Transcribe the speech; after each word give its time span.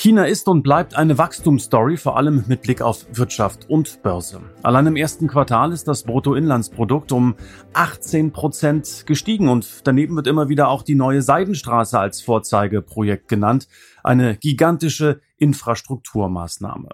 China 0.00 0.26
ist 0.26 0.46
und 0.46 0.62
bleibt 0.62 0.94
eine 0.94 1.18
Wachstumsstory, 1.18 1.96
vor 1.96 2.16
allem 2.16 2.44
mit 2.46 2.62
Blick 2.62 2.82
auf 2.82 3.04
Wirtschaft 3.14 3.68
und 3.68 4.00
Börse. 4.00 4.40
Allein 4.62 4.86
im 4.86 4.94
ersten 4.94 5.26
Quartal 5.26 5.72
ist 5.72 5.88
das 5.88 6.04
Bruttoinlandsprodukt 6.04 7.10
um 7.10 7.34
18 7.72 8.30
Prozent 8.30 9.06
gestiegen 9.06 9.48
und 9.48 9.88
daneben 9.88 10.14
wird 10.14 10.28
immer 10.28 10.48
wieder 10.48 10.68
auch 10.68 10.84
die 10.84 10.94
neue 10.94 11.20
Seidenstraße 11.20 11.98
als 11.98 12.20
Vorzeigeprojekt 12.20 13.26
genannt. 13.26 13.66
Eine 14.04 14.36
gigantische 14.36 15.20
Infrastrukturmaßnahme. 15.36 16.90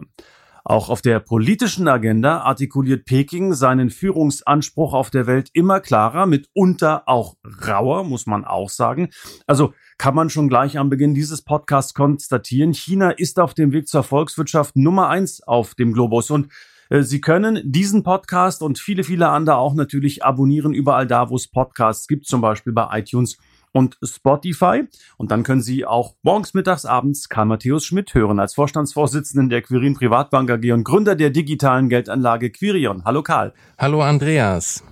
Auch 0.66 0.88
auf 0.88 1.02
der 1.02 1.20
politischen 1.20 1.88
Agenda 1.88 2.40
artikuliert 2.40 3.04
Peking 3.04 3.52
seinen 3.52 3.90
Führungsanspruch 3.90 4.94
auf 4.94 5.10
der 5.10 5.26
Welt 5.26 5.50
immer 5.52 5.80
klarer, 5.80 6.24
mitunter 6.24 7.02
auch 7.06 7.36
rauer, 7.68 8.02
muss 8.04 8.24
man 8.24 8.46
auch 8.46 8.70
sagen. 8.70 9.10
Also 9.46 9.74
kann 9.98 10.14
man 10.14 10.30
schon 10.30 10.48
gleich 10.48 10.78
am 10.78 10.88
Beginn 10.88 11.14
dieses 11.14 11.42
Podcasts 11.42 11.92
konstatieren, 11.92 12.72
China 12.72 13.10
ist 13.10 13.38
auf 13.38 13.52
dem 13.52 13.72
Weg 13.72 13.88
zur 13.88 14.04
Volkswirtschaft 14.04 14.74
Nummer 14.74 15.10
eins 15.10 15.42
auf 15.42 15.74
dem 15.74 15.92
Globus 15.92 16.30
und 16.30 16.50
äh, 16.88 17.02
Sie 17.02 17.20
können 17.20 17.60
diesen 17.64 18.02
Podcast 18.02 18.62
und 18.62 18.78
viele, 18.78 19.04
viele 19.04 19.28
andere 19.28 19.56
auch 19.56 19.74
natürlich 19.74 20.24
abonnieren 20.24 20.72
überall 20.72 21.06
da, 21.06 21.28
wo 21.28 21.36
es 21.36 21.46
Podcasts 21.46 22.08
gibt, 22.08 22.26
zum 22.26 22.40
Beispiel 22.40 22.72
bei 22.72 22.88
iTunes 22.98 23.36
und 23.74 23.98
Spotify. 24.02 24.84
Und 25.18 25.30
dann 25.30 25.42
können 25.42 25.60
Sie 25.60 25.84
auch 25.84 26.14
morgens, 26.22 26.54
mittags, 26.54 26.86
abends 26.86 27.28
Karl 27.28 27.46
Matthäus 27.46 27.84
Schmidt 27.84 28.14
hören 28.14 28.38
als 28.38 28.54
Vorstandsvorsitzenden 28.54 29.50
der 29.50 29.62
Quirin 29.62 29.94
Privatbank 29.94 30.50
AG 30.50 30.72
und 30.72 30.84
Gründer 30.84 31.16
der 31.16 31.30
digitalen 31.30 31.88
Geldanlage 31.88 32.50
Quirion. 32.50 33.04
Hallo 33.04 33.22
Karl. 33.22 33.52
Hallo 33.76 34.00
Andreas. 34.00 34.84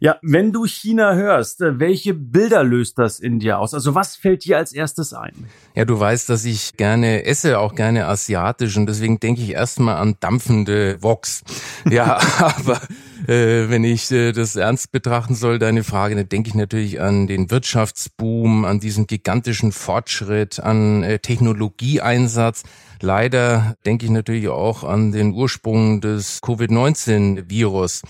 Ja, 0.00 0.18
wenn 0.22 0.52
du 0.52 0.66
China 0.66 1.14
hörst, 1.14 1.62
äh, 1.62 1.78
welche 1.78 2.14
Bilder 2.14 2.64
löst 2.64 2.98
das 2.98 3.20
in 3.20 3.38
dir 3.38 3.58
aus? 3.58 3.72
Also 3.74 3.94
was 3.94 4.16
fällt 4.16 4.44
dir 4.44 4.58
als 4.58 4.72
erstes 4.72 5.14
ein? 5.14 5.46
Ja, 5.74 5.84
du 5.84 5.98
weißt, 5.98 6.28
dass 6.28 6.44
ich 6.44 6.76
gerne 6.76 7.24
esse, 7.24 7.58
auch 7.58 7.74
gerne 7.74 8.06
asiatisch 8.06 8.76
und 8.76 8.86
deswegen 8.86 9.20
denke 9.20 9.40
ich 9.40 9.52
erstmal 9.52 9.96
an 9.96 10.16
dampfende 10.20 11.02
Woks. 11.02 11.42
Ja, 11.88 12.18
aber 12.38 12.80
äh, 13.26 13.68
wenn 13.68 13.84
ich 13.84 14.10
äh, 14.10 14.32
das 14.32 14.56
ernst 14.56 14.92
betrachten 14.92 15.34
soll, 15.34 15.58
deine 15.58 15.84
Frage, 15.84 16.16
dann 16.16 16.28
denke 16.28 16.48
ich 16.48 16.54
natürlich 16.54 17.00
an 17.00 17.26
den 17.26 17.50
Wirtschaftsboom, 17.50 18.64
an 18.64 18.80
diesen 18.80 19.06
gigantischen 19.06 19.72
Fortschritt, 19.72 20.60
an 20.60 21.02
äh, 21.02 21.18
Technologieeinsatz. 21.18 22.62
Leider 23.00 23.76
denke 23.84 24.06
ich 24.06 24.10
natürlich 24.10 24.48
auch 24.48 24.84
an 24.84 25.12
den 25.12 25.32
Ursprung 25.32 26.00
des 26.00 26.40
Covid-19-Virus. 26.42 28.02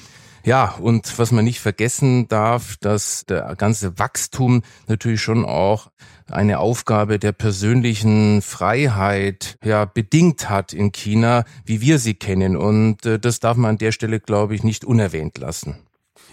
Ja, 0.45 0.75
und 0.79 1.19
was 1.19 1.33
man 1.33 1.47
nicht 1.47 1.61
vergessen 1.61 2.29
darf, 2.29 2.77
dass 2.77 3.25
der 3.25 3.57
ganze 3.57 3.99
Wachstum 3.99 4.63
natürlich 4.87 5.23
schon 5.23 5.47
auch 5.47 5.91
eine 6.31 6.59
Aufgabe 6.59 7.19
der 7.19 7.33
persönlichen 7.33 8.43
Freiheit 8.43 9.57
ja 9.65 9.87
bedingt 9.87 10.51
hat 10.51 10.75
in 10.75 10.93
China, 10.93 11.45
wie 11.65 11.81
wir 11.81 11.99
sie 11.99 12.13
kennen. 12.13 12.59
Und 12.59 13.07
äh, 13.07 13.19
das 13.19 13.41
darf 13.41 13.57
man 13.57 13.71
an 13.71 13.79
der 13.79 13.93
Stelle, 13.93 14.21
glaube 14.21 14.55
ich, 14.55 14.63
nicht 14.63 14.85
unerwähnt 14.85 15.39
lassen. 15.39 15.79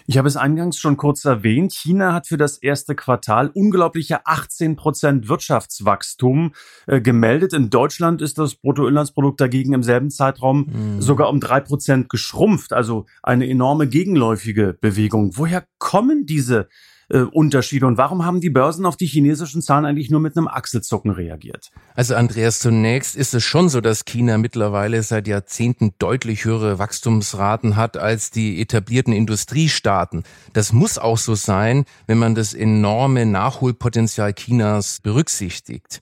Ich 0.07 0.17
habe 0.17 0.27
es 0.27 0.37
eingangs 0.37 0.77
schon 0.77 0.97
kurz 0.97 1.25
erwähnt. 1.25 1.73
China 1.73 2.13
hat 2.13 2.27
für 2.27 2.37
das 2.37 2.57
erste 2.57 2.95
Quartal 2.95 3.49
unglaubliche 3.53 4.25
18 4.25 4.75
Prozent 4.75 5.29
Wirtschaftswachstum 5.29 6.53
äh, 6.87 7.01
gemeldet. 7.01 7.53
In 7.53 7.69
Deutschland 7.69 8.21
ist 8.21 8.37
das 8.37 8.55
Bruttoinlandsprodukt 8.55 9.39
dagegen 9.39 9.73
im 9.73 9.83
selben 9.83 10.09
Zeitraum 10.09 10.67
mhm. 10.71 11.01
sogar 11.01 11.29
um 11.29 11.39
drei 11.39 11.59
Prozent 11.59 12.09
geschrumpft. 12.09 12.73
Also 12.73 13.05
eine 13.23 13.47
enorme 13.47 13.87
gegenläufige 13.87 14.77
Bewegung. 14.79 15.37
Woher 15.37 15.65
kommen 15.77 16.25
diese 16.25 16.67
äh, 17.11 17.23
Unterschiede 17.23 17.85
und 17.85 17.97
warum 17.97 18.25
haben 18.25 18.39
die 18.39 18.49
Börsen 18.49 18.85
auf 18.85 18.95
die 18.95 19.05
chinesischen 19.05 19.61
Zahlen 19.61 19.85
eigentlich 19.85 20.09
nur 20.09 20.19
mit 20.19 20.37
einem 20.37 20.47
Achselzucken 20.47 21.11
reagiert? 21.11 21.71
Also 21.93 22.15
Andreas, 22.15 22.59
zunächst 22.59 23.15
ist 23.15 23.33
es 23.33 23.43
schon 23.43 23.69
so, 23.69 23.81
dass 23.81 24.05
China 24.05 24.37
mittlerweile 24.37 25.03
seit 25.03 25.27
Jahrzehnten 25.27 25.93
deutlich 25.99 26.45
höhere 26.45 26.79
Wachstumsraten 26.79 27.75
hat 27.75 27.97
als 27.97 28.31
die 28.31 28.61
etablierten 28.61 29.13
Industriestaaten. 29.13 30.23
Das 30.53 30.71
muss 30.71 30.97
auch 30.97 31.17
so 31.17 31.35
sein, 31.35 31.85
wenn 32.07 32.17
man 32.17 32.33
das 32.33 32.53
enorme 32.53 33.25
Nachholpotenzial 33.25 34.33
Chinas 34.33 35.01
berücksichtigt. 35.01 36.01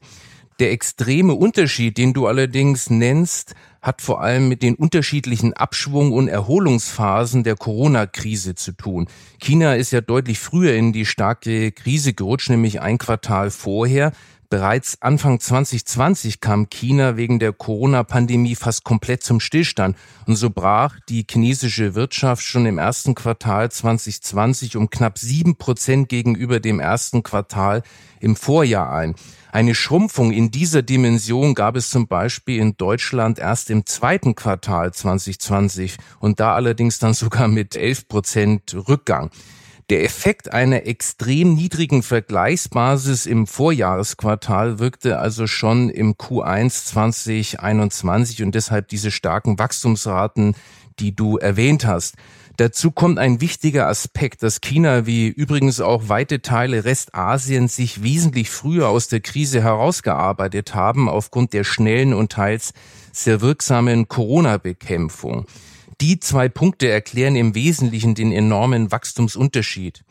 Der 0.59 0.71
extreme 0.73 1.35
Unterschied, 1.35 1.97
den 1.97 2.11
du 2.11 2.27
allerdings 2.27 2.89
nennst, 2.89 3.55
hat 3.81 4.01
vor 4.01 4.21
allem 4.21 4.49
mit 4.49 4.61
den 4.61 4.75
unterschiedlichen 4.75 5.53
Abschwung- 5.53 6.11
und 6.11 6.27
Erholungsphasen 6.27 7.45
der 7.45 7.55
Corona-Krise 7.55 8.55
zu 8.55 8.73
tun. 8.73 9.07
China 9.39 9.75
ist 9.75 9.91
ja 9.91 10.01
deutlich 10.01 10.37
früher 10.37 10.73
in 10.73 10.91
die 10.91 11.05
starke 11.05 11.71
Krise 11.71 12.13
gerutscht, 12.13 12.49
nämlich 12.49 12.81
ein 12.81 12.97
Quartal 12.97 13.51
vorher. 13.51 14.11
Bereits 14.51 14.99
Anfang 14.99 15.39
2020 15.39 16.41
kam 16.41 16.71
China 16.71 17.17
wegen 17.17 17.37
der 17.37 17.53
Corona-Pandemie 17.53 18.55
fast 18.55 18.83
komplett 18.83 19.21
zum 19.21 19.39
Stillstand 19.39 19.95
und 20.25 20.37
so 20.37 20.49
brach 20.49 20.99
die 21.07 21.23
chinesische 21.29 21.93
Wirtschaft 21.93 22.41
schon 22.41 22.65
im 22.65 22.79
ersten 22.79 23.13
Quartal 23.13 23.69
2020 23.69 24.75
um 24.75 24.89
knapp 24.89 25.19
sieben 25.19 25.55
Prozent 25.55 26.09
gegenüber 26.09 26.59
dem 26.59 26.79
ersten 26.79 27.21
Quartal 27.21 27.83
im 28.21 28.35
Vorjahr 28.35 28.91
ein. 28.91 29.13
Eine 29.51 29.75
Schrumpfung 29.75 30.31
in 30.31 30.49
dieser 30.49 30.81
Dimension 30.81 31.53
gab 31.53 31.75
es 31.75 31.91
zum 31.91 32.07
Beispiel 32.07 32.59
in 32.59 32.75
Deutschland 32.75 33.37
erst 33.37 33.69
im 33.69 33.85
zweiten 33.85 34.33
Quartal 34.33 34.91
2020 34.91 35.97
und 36.19 36.39
da 36.39 36.55
allerdings 36.55 36.97
dann 36.97 37.13
sogar 37.13 37.47
mit 37.47 37.75
11 37.75 38.07
Prozent 38.07 38.75
Rückgang. 38.87 39.29
Der 39.89 40.03
Effekt 40.03 40.53
einer 40.53 40.85
extrem 40.85 41.55
niedrigen 41.55 42.03
Vergleichsbasis 42.03 43.25
im 43.25 43.47
Vorjahresquartal 43.47 44.77
wirkte 44.77 45.17
also 45.17 45.47
schon 45.47 45.89
im 45.89 46.13
Q1 46.13 46.85
2021 46.85 48.43
und 48.43 48.53
deshalb 48.53 48.87
diese 48.89 49.09
starken 49.09 49.57
Wachstumsraten, 49.57 50.55
die 50.99 51.15
du 51.15 51.37
erwähnt 51.37 51.87
hast. 51.87 52.17
Dazu 52.57 52.91
kommt 52.91 53.17
ein 53.17 53.41
wichtiger 53.41 53.87
Aspekt, 53.87 54.43
dass 54.43 54.61
China 54.61 55.07
wie 55.07 55.27
übrigens 55.27 55.81
auch 55.81 56.07
weite 56.07 56.43
Teile 56.43 56.85
Restasiens 56.85 57.75
sich 57.75 58.03
wesentlich 58.03 58.51
früher 58.51 58.89
aus 58.89 59.07
der 59.07 59.21
Krise 59.21 59.63
herausgearbeitet 59.63 60.75
haben 60.75 61.09
aufgrund 61.09 61.53
der 61.53 61.63
schnellen 61.63 62.13
und 62.13 62.31
teils 62.31 62.73
sehr 63.11 63.41
wirksamen 63.41 64.07
Corona-Bekämpfung. 64.07 65.47
Die 66.01 66.17
zwei 66.21 66.47
Punkte 66.47 66.87
erklären 66.87 67.35
im 67.35 67.55
Wesentlichen 67.55 68.15
den 68.15 68.31
enormen 68.31 68.89
Wachstumsunterschied. 68.89 70.05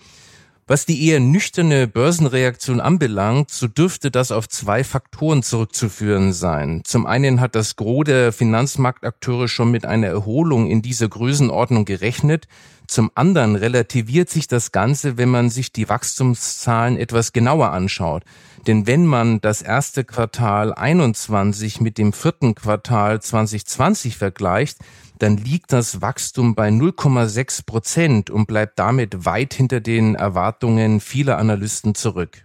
Was 0.66 0.84
die 0.84 1.06
eher 1.06 1.18
nüchterne 1.18 1.88
Börsenreaktion 1.88 2.78
anbelangt, 2.78 3.50
so 3.50 3.68
dürfte 3.68 4.10
das 4.10 4.30
auf 4.30 4.50
zwei 4.50 4.84
Faktoren 4.84 5.42
zurückzuführen 5.42 6.34
sein. 6.34 6.82
Zum 6.84 7.06
einen 7.06 7.40
hat 7.40 7.54
das 7.54 7.76
Gros 7.76 8.04
der 8.04 8.34
Finanzmarktakteure 8.34 9.48
schon 9.48 9.70
mit 9.70 9.86
einer 9.86 10.08
Erholung 10.08 10.68
in 10.68 10.82
dieser 10.82 11.08
Größenordnung 11.08 11.86
gerechnet. 11.86 12.48
Zum 12.86 13.10
anderen 13.14 13.56
relativiert 13.56 14.28
sich 14.28 14.46
das 14.46 14.70
Ganze, 14.70 15.16
wenn 15.16 15.30
man 15.30 15.48
sich 15.48 15.72
die 15.72 15.88
Wachstumszahlen 15.88 16.98
etwas 16.98 17.32
genauer 17.32 17.70
anschaut. 17.70 18.24
Denn 18.66 18.86
wenn 18.86 19.06
man 19.06 19.40
das 19.40 19.62
erste 19.62 20.04
Quartal 20.04 20.74
21 20.74 21.80
mit 21.80 21.96
dem 21.96 22.12
vierten 22.12 22.54
Quartal 22.54 23.22
2020 23.22 24.18
vergleicht, 24.18 24.76
dann 25.22 25.36
liegt 25.36 25.72
das 25.72 26.00
Wachstum 26.00 26.54
bei 26.54 26.68
0,6 26.68 27.66
Prozent 27.66 28.30
und 28.30 28.46
bleibt 28.46 28.78
damit 28.78 29.24
weit 29.24 29.54
hinter 29.54 29.80
den 29.80 30.14
Erwartungen 30.14 31.00
vieler 31.00 31.38
Analysten 31.38 31.94
zurück. 31.94 32.44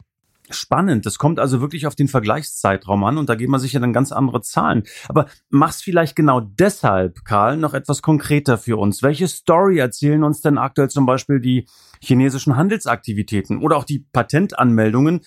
Spannend. 0.50 1.06
Das 1.06 1.18
kommt 1.18 1.39
also 1.39 1.62
wirklich 1.62 1.88
auf 1.88 1.95
den 1.95 2.07
Vergleichszeitraum 2.07 3.03
an 3.06 3.18
und 3.18 3.30
da 3.30 3.36
geben 3.36 3.53
wir 3.53 3.59
sicher 3.59 3.80
dann 3.80 3.94
ganz 3.94 4.12
andere 4.12 4.42
Zahlen. 4.42 4.83
Aber 5.07 5.27
mach's 5.50 5.81
vielleicht 5.81 6.15
genau 6.15 6.42
deshalb, 6.42 7.24
Karl, 7.25 7.57
noch 7.57 7.74
etwas 7.74 8.01
konkreter 8.01 8.57
für 8.57 8.77
uns. 8.77 9.01
Welche 9.01 9.27
Story 9.27 9.80
erzählen 9.80 10.24
uns 10.24 10.42
denn 10.42 10.57
aktuell 10.57 10.89
zum 10.89 11.06
Beispiel 11.06 11.39
die 11.39 11.68
chinesischen 12.01 12.57
Handelsaktivitäten 12.57 13.59
oder 13.59 13.77
auch 13.77 13.86
die 13.86 14.00
Patentanmeldungen 14.12 15.21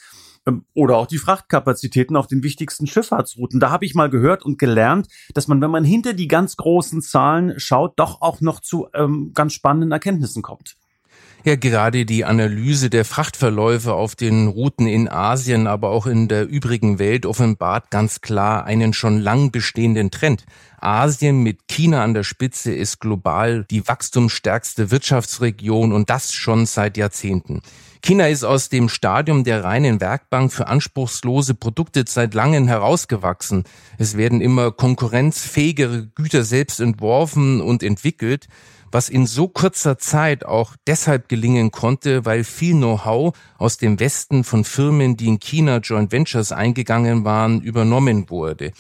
oder 0.75 0.97
auch 0.97 1.07
die 1.07 1.19
Frachtkapazitäten 1.19 2.17
auf 2.17 2.27
den 2.27 2.43
wichtigsten 2.43 2.87
Schifffahrtsrouten. 2.87 3.61
Da 3.61 3.71
habe 3.71 3.85
ich 3.85 3.95
mal 3.95 4.11
gehört 4.11 4.45
und 4.45 4.59
gelernt, 4.59 5.09
dass 5.35 5.49
man, 5.49 5.61
wenn 5.61 5.71
man 5.71 5.85
hinter 5.85 6.13
die 6.13 6.29
ganz 6.29 6.57
großen 6.57 7.03
Zahlen 7.03 7.59
schaut, 7.59 7.99
doch 7.99 8.23
auch 8.23 8.41
noch 8.41 8.61
zu 8.61 8.89
ähm, 8.95 9.33
ganz 9.35 9.53
spannenden 9.53 9.93
Erkenntnissen 9.93 10.43
kommt. 10.43 10.77
Ja, 11.47 11.55
gerade 11.55 12.05
die 12.07 12.25
Analyse 12.25 12.91
der 12.91 13.05
Frachtverläufe 13.05 13.95
auf 13.95 14.17
den 14.17 14.49
Routen 14.49 14.89
in 14.89 15.09
Asien, 15.09 15.69
aber 15.69 15.91
auch 15.91 16.09
in 16.09 16.27
der 16.27 16.49
übrigen 16.49 16.99
Welt 16.99 17.25
offenbart 17.25 17.93
ganz 17.93 18.21
klar 18.21 18.65
einen 18.65 18.93
schon 18.93 19.21
lang 19.21 19.53
bestehenden 19.53 20.11
Trend. 20.11 20.45
Asien 20.81 21.45
mit 21.45 21.69
China 21.69 22.03
an 22.03 22.15
der 22.15 22.25
Spitze 22.25 22.75
ist 22.75 22.99
global 22.99 23.65
die 23.71 23.87
wachstumsstärkste 23.87 24.91
Wirtschaftsregion 24.91 25.93
und 25.93 26.11
das 26.11 26.33
schon 26.33 26.67
seit 26.67 26.97
Jahrzehnten. 26.97 27.63
China 28.03 28.27
ist 28.27 28.43
aus 28.43 28.69
dem 28.69 28.89
Stadium 28.89 29.45
der 29.45 29.63
reinen 29.63 30.01
Werkbank 30.01 30.53
für 30.53 30.67
anspruchslose 30.67 31.55
Produkte 31.55 32.05
seit 32.09 32.35
langem 32.35 32.67
herausgewachsen. 32.67 33.63
Es 33.99 34.17
werden 34.17 34.41
immer 34.41 34.73
konkurrenzfähigere 34.73 36.09
Güter 36.13 36.43
selbst 36.43 36.81
entworfen 36.81 37.61
und 37.61 37.85
entwickelt 37.85 38.49
was 38.91 39.09
in 39.09 39.27
so 39.27 39.49
kurzer 39.49 39.99
Zeit 39.99 40.45
auch 40.45 40.75
deshalb 40.87 41.29
gelingen 41.29 41.71
konnte, 41.71 42.25
weil 42.25 42.45
viel 42.45 42.75
Know-how 42.75 43.37
aus 43.59 43.79
dem 43.79 44.01
Westen 44.01 44.45
von 44.45 44.65
Firmen, 44.65 45.17
die 45.17 45.29
in 45.29 45.39
China 45.39 45.79
Joint 45.79 46.13
Ventures 46.13 46.53
eingegangen 46.53 47.25
waren, 47.25 47.61
übernommen 47.61 48.31
wurde. 48.31 48.73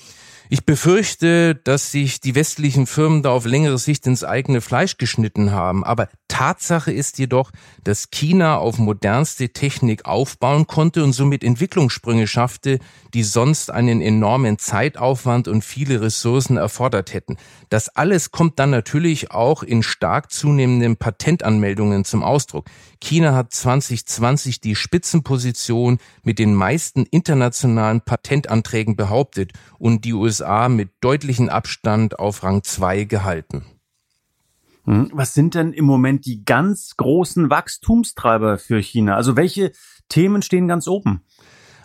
Ich 0.48 0.64
befürchte, 0.64 1.56
dass 1.56 1.90
sich 1.90 2.20
die 2.20 2.36
westlichen 2.36 2.86
Firmen 2.86 3.22
da 3.22 3.30
auf 3.30 3.46
längere 3.46 3.78
Sicht 3.78 4.06
ins 4.06 4.22
eigene 4.22 4.60
Fleisch 4.60 4.96
geschnitten 4.96 5.50
haben. 5.50 5.82
Aber 5.82 6.08
Tatsache 6.28 6.92
ist 6.92 7.18
jedoch, 7.18 7.50
dass 7.82 8.10
China 8.10 8.58
auf 8.58 8.78
modernste 8.78 9.48
Technik 9.48 10.06
aufbauen 10.06 10.66
konnte 10.66 11.02
und 11.02 11.12
somit 11.12 11.42
Entwicklungssprünge 11.42 12.28
schaffte, 12.28 12.78
die 13.12 13.24
sonst 13.24 13.70
einen 13.72 14.00
enormen 14.00 14.58
Zeitaufwand 14.58 15.48
und 15.48 15.64
viele 15.64 16.00
Ressourcen 16.00 16.58
erfordert 16.58 17.12
hätten. 17.12 17.36
Das 17.68 17.88
alles 17.88 18.30
kommt 18.30 18.58
dann 18.58 18.70
natürlich 18.70 19.32
auch 19.32 19.64
in 19.64 19.82
stark 19.82 20.30
zunehmenden 20.30 20.96
Patentanmeldungen 20.96 22.04
zum 22.04 22.22
Ausdruck. 22.22 22.66
China 23.00 23.34
hat 23.34 23.52
2020 23.52 24.60
die 24.60 24.74
Spitzenposition 24.74 25.98
mit 26.22 26.38
den 26.38 26.54
meisten 26.54 27.04
internationalen 27.04 28.00
Patentanträgen 28.00 28.96
behauptet 28.96 29.52
und 29.78 30.04
die 30.04 30.12
USA 30.12 30.68
mit 30.68 30.90
deutlichem 31.00 31.48
Abstand 31.48 32.18
auf 32.18 32.42
Rang 32.42 32.62
2 32.62 33.04
gehalten. 33.04 33.64
Hm, 34.84 35.10
was 35.12 35.34
sind 35.34 35.54
denn 35.54 35.72
im 35.72 35.84
Moment 35.84 36.26
die 36.26 36.44
ganz 36.44 36.96
großen 36.96 37.50
Wachstumstreiber 37.50 38.58
für 38.58 38.80
China? 38.80 39.16
Also 39.16 39.36
welche 39.36 39.72
Themen 40.08 40.42
stehen 40.42 40.68
ganz 40.68 40.86
oben? 40.86 41.22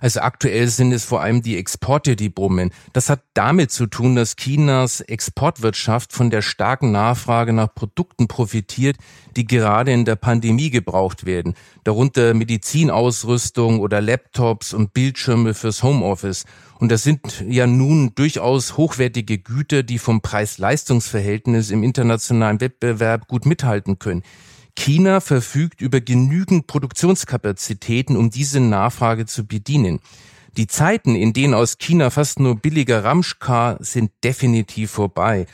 Also 0.01 0.21
aktuell 0.21 0.67
sind 0.67 0.91
es 0.91 1.05
vor 1.05 1.21
allem 1.21 1.43
die 1.43 1.57
Exporte, 1.57 2.15
die 2.15 2.29
brummen. 2.29 2.71
Das 2.91 3.09
hat 3.09 3.21
damit 3.35 3.71
zu 3.71 3.85
tun, 3.85 4.15
dass 4.15 4.35
Chinas 4.35 4.99
Exportwirtschaft 4.99 6.11
von 6.11 6.31
der 6.31 6.41
starken 6.41 6.91
Nachfrage 6.91 7.53
nach 7.53 7.73
Produkten 7.73 8.27
profitiert, 8.27 8.97
die 9.37 9.45
gerade 9.45 9.93
in 9.93 10.03
der 10.03 10.15
Pandemie 10.15 10.71
gebraucht 10.71 11.25
werden. 11.25 11.53
Darunter 11.83 12.33
Medizinausrüstung 12.33 13.79
oder 13.79 14.01
Laptops 14.01 14.73
und 14.73 14.93
Bildschirme 14.93 15.53
fürs 15.53 15.83
Homeoffice. 15.83 16.45
Und 16.79 16.91
das 16.91 17.03
sind 17.03 17.45
ja 17.47 17.67
nun 17.67 18.15
durchaus 18.15 18.77
hochwertige 18.77 19.37
Güter, 19.37 19.83
die 19.83 19.99
vom 19.99 20.21
Preis-Leistungs-Verhältnis 20.21 21.69
im 21.69 21.83
internationalen 21.83 22.59
Wettbewerb 22.59 23.27
gut 23.27 23.45
mithalten 23.45 23.99
können. 23.99 24.23
China 24.81 25.19
verfügt 25.19 25.79
über 25.79 26.01
genügend 26.01 26.65
Produktionskapazitäten, 26.65 28.17
um 28.17 28.31
diese 28.31 28.59
Nachfrage 28.59 29.27
zu 29.27 29.45
bedienen. 29.45 29.99
Die 30.57 30.65
Zeiten, 30.65 31.13
in 31.13 31.33
denen 31.33 31.53
aus 31.53 31.77
China 31.77 32.09
fast 32.09 32.39
nur 32.39 32.55
billiger 32.55 33.03
Ramsch 33.03 33.37
kam, 33.37 33.77
sind 33.79 34.11
definitiv 34.23 34.89
vorbei. 34.89 35.45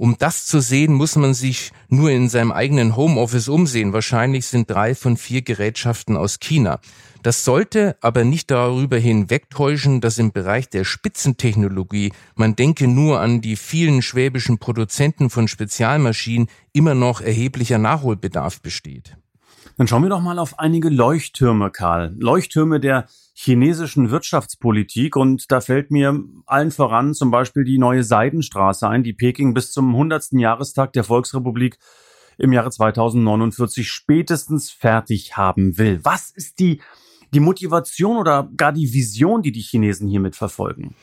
Um 0.00 0.16
das 0.16 0.46
zu 0.46 0.60
sehen, 0.60 0.94
muss 0.94 1.14
man 1.16 1.34
sich 1.34 1.72
nur 1.90 2.10
in 2.10 2.30
seinem 2.30 2.52
eigenen 2.52 2.96
Homeoffice 2.96 3.48
umsehen. 3.48 3.92
Wahrscheinlich 3.92 4.46
sind 4.46 4.70
drei 4.70 4.94
von 4.94 5.18
vier 5.18 5.42
Gerätschaften 5.42 6.16
aus 6.16 6.40
China. 6.40 6.80
Das 7.22 7.44
sollte 7.44 7.98
aber 8.00 8.24
nicht 8.24 8.50
darüber 8.50 8.96
hinwegtäuschen, 8.96 10.00
dass 10.00 10.16
im 10.16 10.32
Bereich 10.32 10.70
der 10.70 10.84
Spitzentechnologie, 10.84 12.12
man 12.34 12.56
denke 12.56 12.88
nur 12.88 13.20
an 13.20 13.42
die 13.42 13.56
vielen 13.56 14.00
schwäbischen 14.00 14.56
Produzenten 14.56 15.28
von 15.28 15.48
Spezialmaschinen, 15.48 16.48
immer 16.72 16.94
noch 16.94 17.20
erheblicher 17.20 17.76
Nachholbedarf 17.76 18.62
besteht. 18.62 19.18
Dann 19.80 19.86
schauen 19.86 20.02
wir 20.02 20.10
doch 20.10 20.20
mal 20.20 20.38
auf 20.38 20.58
einige 20.58 20.90
Leuchttürme, 20.90 21.70
Karl. 21.70 22.14
Leuchttürme 22.18 22.80
der 22.80 23.06
chinesischen 23.32 24.10
Wirtschaftspolitik 24.10 25.16
und 25.16 25.50
da 25.50 25.62
fällt 25.62 25.90
mir 25.90 26.22
allen 26.44 26.70
voran 26.70 27.14
zum 27.14 27.30
Beispiel 27.30 27.64
die 27.64 27.78
neue 27.78 28.04
Seidenstraße 28.04 28.86
ein, 28.86 29.04
die 29.04 29.14
Peking 29.14 29.54
bis 29.54 29.72
zum 29.72 29.88
100. 29.92 30.32
Jahrestag 30.32 30.92
der 30.92 31.04
Volksrepublik 31.04 31.78
im 32.36 32.52
Jahre 32.52 32.70
2049 32.70 33.90
spätestens 33.90 34.70
fertig 34.70 35.38
haben 35.38 35.78
will. 35.78 36.00
Was 36.02 36.30
ist 36.30 36.58
die 36.58 36.82
die 37.32 37.40
Motivation 37.40 38.18
oder 38.18 38.50
gar 38.58 38.72
die 38.72 38.92
Vision, 38.92 39.40
die 39.40 39.52
die 39.52 39.62
Chinesen 39.62 40.08
hiermit 40.08 40.36
verfolgen? 40.36 40.94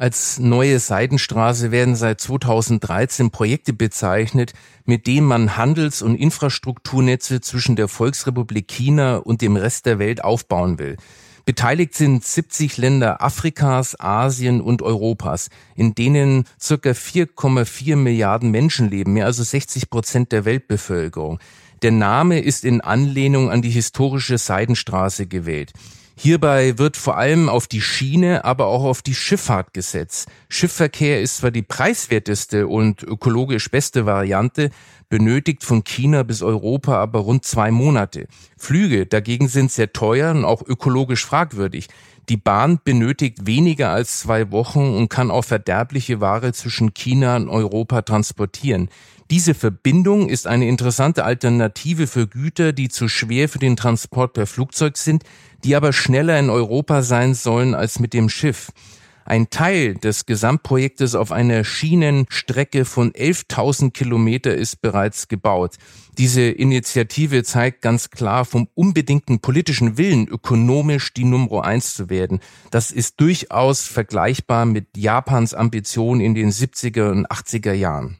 Als 0.00 0.38
neue 0.38 0.78
Seidenstraße 0.78 1.72
werden 1.72 1.94
seit 1.94 2.22
2013 2.22 3.30
Projekte 3.30 3.74
bezeichnet, 3.74 4.54
mit 4.86 5.06
denen 5.06 5.26
man 5.26 5.58
Handels- 5.58 6.00
und 6.00 6.16
Infrastrukturnetze 6.16 7.42
zwischen 7.42 7.76
der 7.76 7.86
Volksrepublik 7.86 8.66
China 8.66 9.18
und 9.18 9.42
dem 9.42 9.56
Rest 9.56 9.84
der 9.84 9.98
Welt 9.98 10.24
aufbauen 10.24 10.78
will. 10.78 10.96
Beteiligt 11.44 11.94
sind 11.94 12.24
70 12.24 12.78
Länder 12.78 13.22
Afrikas, 13.22 13.94
Asien 14.00 14.62
und 14.62 14.80
Europas, 14.80 15.50
in 15.76 15.94
denen 15.94 16.44
circa 16.58 16.92
4,4 16.92 17.96
Milliarden 17.96 18.50
Menschen 18.50 18.88
leben, 18.88 19.12
mehr 19.12 19.26
also 19.26 19.42
60 19.42 19.90
Prozent 19.90 20.32
der 20.32 20.46
Weltbevölkerung. 20.46 21.40
Der 21.82 21.92
Name 21.92 22.40
ist 22.40 22.64
in 22.64 22.80
Anlehnung 22.80 23.50
an 23.50 23.60
die 23.60 23.68
historische 23.68 24.38
Seidenstraße 24.38 25.26
gewählt. 25.26 25.74
Hierbei 26.22 26.76
wird 26.76 26.98
vor 26.98 27.16
allem 27.16 27.48
auf 27.48 27.66
die 27.66 27.80
Schiene, 27.80 28.44
aber 28.44 28.66
auch 28.66 28.84
auf 28.84 29.00
die 29.00 29.14
Schifffahrt 29.14 29.72
gesetzt. 29.72 30.28
Schiffverkehr 30.50 31.22
ist 31.22 31.38
zwar 31.38 31.50
die 31.50 31.62
preiswerteste 31.62 32.66
und 32.68 33.02
ökologisch 33.02 33.70
beste 33.70 34.04
Variante, 34.04 34.68
benötigt 35.08 35.64
von 35.64 35.82
China 35.82 36.22
bis 36.22 36.42
Europa 36.42 37.00
aber 37.00 37.20
rund 37.20 37.46
zwei 37.46 37.70
Monate. 37.70 38.26
Flüge 38.58 39.06
dagegen 39.06 39.48
sind 39.48 39.72
sehr 39.72 39.94
teuer 39.94 40.32
und 40.32 40.44
auch 40.44 40.60
ökologisch 40.60 41.24
fragwürdig. 41.24 41.88
Die 42.30 42.36
Bahn 42.36 42.78
benötigt 42.84 43.44
weniger 43.44 43.90
als 43.90 44.20
zwei 44.20 44.52
Wochen 44.52 44.94
und 44.94 45.08
kann 45.08 45.32
auch 45.32 45.44
verderbliche 45.44 46.20
Ware 46.20 46.52
zwischen 46.52 46.94
China 46.94 47.34
und 47.34 47.48
Europa 47.48 48.02
transportieren. 48.02 48.88
Diese 49.32 49.52
Verbindung 49.52 50.28
ist 50.28 50.46
eine 50.46 50.68
interessante 50.68 51.24
Alternative 51.24 52.06
für 52.06 52.28
Güter, 52.28 52.72
die 52.72 52.88
zu 52.88 53.08
schwer 53.08 53.48
für 53.48 53.58
den 53.58 53.74
Transport 53.74 54.34
per 54.34 54.46
Flugzeug 54.46 54.96
sind, 54.96 55.24
die 55.64 55.74
aber 55.74 55.92
schneller 55.92 56.38
in 56.38 56.50
Europa 56.50 57.02
sein 57.02 57.34
sollen 57.34 57.74
als 57.74 57.98
mit 57.98 58.14
dem 58.14 58.28
Schiff. 58.28 58.70
Ein 59.24 59.50
Teil 59.50 59.94
des 59.94 60.26
Gesamtprojektes 60.26 61.14
auf 61.14 61.32
einer 61.32 61.64
Schienenstrecke 61.64 62.84
von 62.84 63.12
11.000 63.12 63.92
Kilometer 63.92 64.54
ist 64.54 64.80
bereits 64.80 65.28
gebaut. 65.28 65.76
Diese 66.18 66.42
Initiative 66.42 67.44
zeigt 67.44 67.82
ganz 67.82 68.10
klar 68.10 68.44
vom 68.44 68.68
unbedingten 68.74 69.40
politischen 69.40 69.96
Willen, 69.96 70.28
ökonomisch 70.28 71.14
die 71.14 71.24
Nummer 71.24 71.64
eins 71.64 71.94
zu 71.94 72.10
werden. 72.10 72.40
Das 72.70 72.90
ist 72.90 73.20
durchaus 73.20 73.86
vergleichbar 73.86 74.66
mit 74.66 74.96
Japans 74.96 75.54
Ambition 75.54 76.20
in 76.20 76.34
den 76.34 76.50
70er 76.50 77.10
und 77.10 77.26
80er 77.30 77.72
Jahren. 77.72 78.18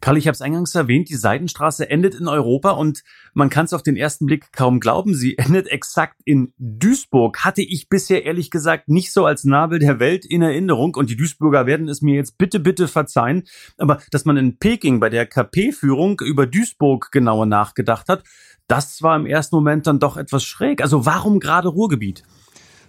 Karl, 0.00 0.16
ich 0.16 0.26
habe 0.26 0.34
es 0.34 0.42
eingangs 0.42 0.74
erwähnt, 0.74 1.08
die 1.08 1.16
Seidenstraße 1.16 1.90
endet 1.90 2.14
in 2.14 2.28
Europa 2.28 2.70
und 2.70 3.02
man 3.34 3.50
kann 3.50 3.64
es 3.64 3.72
auf 3.72 3.82
den 3.82 3.96
ersten 3.96 4.26
Blick 4.26 4.52
kaum 4.52 4.80
glauben, 4.80 5.14
sie 5.14 5.36
endet 5.38 5.68
exakt 5.68 6.20
in 6.24 6.52
Duisburg. 6.58 7.44
Hatte 7.44 7.62
ich 7.62 7.88
bisher 7.88 8.24
ehrlich 8.24 8.50
gesagt 8.50 8.88
nicht 8.88 9.12
so 9.12 9.26
als 9.26 9.44
Nabel 9.44 9.78
der 9.78 9.98
Welt 9.98 10.24
in 10.24 10.42
Erinnerung 10.42 10.94
und 10.94 11.10
die 11.10 11.16
Duisburger 11.16 11.66
werden 11.66 11.88
es 11.88 12.02
mir 12.02 12.14
jetzt 12.14 12.38
bitte, 12.38 12.60
bitte 12.60 12.88
verzeihen. 12.88 13.44
Aber 13.76 13.98
dass 14.10 14.24
man 14.24 14.36
in 14.36 14.58
Peking 14.58 15.00
bei 15.00 15.08
der 15.08 15.26
KP-Führung 15.26 16.20
über 16.20 16.46
Duisburg 16.46 17.10
genauer 17.10 17.46
nachgedacht 17.46 18.08
hat, 18.08 18.22
das 18.68 19.02
war 19.02 19.16
im 19.16 19.26
ersten 19.26 19.56
Moment 19.56 19.86
dann 19.86 19.98
doch 19.98 20.16
etwas 20.16 20.44
schräg. 20.44 20.82
Also 20.82 21.06
warum 21.06 21.40
gerade 21.40 21.68
Ruhrgebiet? 21.68 22.22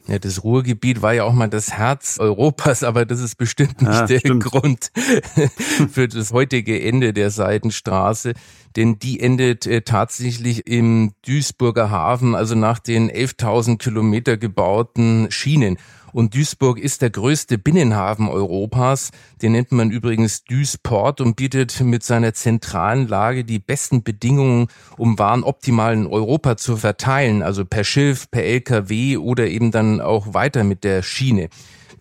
Ja, 0.09 0.17
das 0.17 0.43
Ruhrgebiet 0.43 1.03
war 1.03 1.13
ja 1.13 1.23
auch 1.23 1.33
mal 1.33 1.49
das 1.49 1.71
Herz 1.73 2.17
Europas, 2.19 2.83
aber 2.83 3.05
das 3.05 3.19
ist 3.19 3.35
bestimmt 3.35 3.79
nicht 3.83 3.93
ja, 3.93 4.07
der 4.07 4.19
stimmt. 4.19 4.43
Grund 4.43 4.91
für 5.91 6.07
das 6.07 6.33
heutige 6.33 6.81
Ende 6.81 7.13
der 7.13 7.29
Seidenstraße, 7.29 8.33
denn 8.75 8.97
die 8.97 9.19
endet 9.19 9.67
äh, 9.67 9.83
tatsächlich 9.83 10.65
im 10.65 11.11
Duisburger 11.27 11.91
Hafen, 11.91 12.33
also 12.33 12.55
nach 12.55 12.79
den 12.79 13.11
11.000 13.11 13.77
Kilometer 13.77 14.37
gebauten 14.37 15.29
Schienen. 15.29 15.77
Und 16.11 16.35
Duisburg 16.35 16.79
ist 16.79 17.01
der 17.01 17.09
größte 17.09 17.57
Binnenhafen 17.57 18.27
Europas. 18.27 19.11
Den 19.41 19.53
nennt 19.53 19.71
man 19.71 19.91
übrigens 19.91 20.43
Duisport 20.43 21.21
und 21.21 21.35
bietet 21.35 21.79
mit 21.81 22.03
seiner 22.03 22.33
zentralen 22.33 23.07
Lage 23.07 23.43
die 23.43 23.59
besten 23.59 24.03
Bedingungen, 24.03 24.67
um 24.97 25.19
Waren 25.19 25.43
optimal 25.43 25.93
in 25.93 26.07
Europa 26.07 26.57
zu 26.57 26.77
verteilen, 26.77 27.41
also 27.41 27.65
per 27.65 27.83
Schiff, 27.83 28.29
per 28.31 28.43
LKW 28.43 29.17
oder 29.17 29.47
eben 29.47 29.71
dann 29.71 30.01
auch 30.01 30.33
weiter 30.33 30.63
mit 30.63 30.83
der 30.83 31.01
Schiene. 31.01 31.49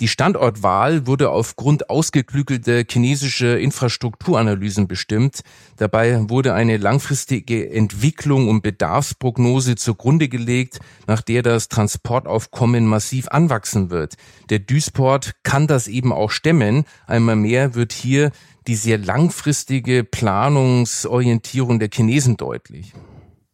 Die 0.00 0.08
Standortwahl 0.08 1.06
wurde 1.06 1.30
aufgrund 1.30 1.90
ausgeklügelter 1.90 2.84
chinesischer 2.88 3.58
Infrastrukturanalysen 3.58 4.86
bestimmt. 4.86 5.40
Dabei 5.76 6.28
wurde 6.28 6.54
eine 6.54 6.76
langfristige 6.76 7.70
Entwicklung 7.70 8.48
und 8.48 8.62
Bedarfsprognose 8.62 9.76
zugrunde 9.76 10.28
gelegt, 10.28 10.78
nach 11.06 11.22
der 11.22 11.42
das 11.42 11.68
Transportaufkommen 11.68 12.86
massiv 12.86 13.28
anwachsen 13.28 13.90
wird. 13.90 14.14
Der 14.50 14.60
Duisport 14.60 15.32
kann 15.42 15.66
das 15.66 15.88
eben 15.88 16.12
auch 16.12 16.30
stemmen. 16.30 16.84
Einmal 17.06 17.36
mehr 17.36 17.74
wird 17.74 17.92
hier 17.92 18.30
die 18.66 18.76
sehr 18.76 18.98
langfristige 18.98 20.04
Planungsorientierung 20.04 21.78
der 21.78 21.88
Chinesen 21.92 22.36
deutlich. 22.36 22.92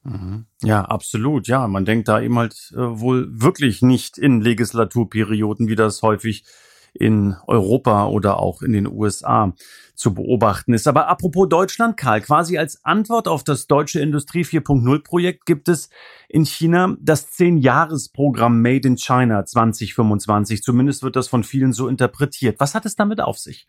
Mhm. 0.05 0.47
Ja, 0.63 0.83
absolut. 0.83 1.49
Ja, 1.49 1.67
man 1.67 1.85
denkt 1.85 2.09
da 2.09 2.21
eben 2.21 2.39
halt 2.39 2.73
äh, 2.75 2.79
wohl 2.79 3.29
wirklich 3.31 3.83
nicht 3.83 4.19
in 4.19 4.41
Legislaturperioden, 4.41 5.69
wie 5.69 5.77
das 5.77 6.03
häufig 6.03 6.45
in 6.93 7.37
Europa 7.47 8.07
oder 8.07 8.39
auch 8.39 8.63
in 8.63 8.73
den 8.73 8.87
USA 8.87 9.55
zu 9.95 10.15
beobachten 10.15 10.75
ist. 10.75 10.89
Aber 10.89 11.09
apropos 11.09 11.49
Deutschland, 11.49 11.97
Karl, 11.97 12.21
quasi 12.21 12.59
als 12.59 12.85
Antwort 12.85 13.29
auf 13.29 13.45
das 13.45 13.67
deutsche 13.67 14.01
Industrie 14.01 14.43
4.0 14.43 15.03
Projekt 15.03 15.47
gibt 15.47 15.69
es 15.69 15.89
in 16.29 16.45
China 16.45 16.97
das 17.01 17.31
10-Jahres-Programm 17.33 18.61
Made 18.61 18.89
in 18.89 18.97
China 18.97 19.45
2025. 19.45 20.63
Zumindest 20.63 21.03
wird 21.03 21.15
das 21.17 21.29
von 21.29 21.45
vielen 21.45 21.73
so 21.73 21.87
interpretiert. 21.87 22.59
Was 22.59 22.75
hat 22.75 22.87
es 22.87 22.97
damit 22.97 23.21
auf 23.21 23.39
sich? 23.39 23.67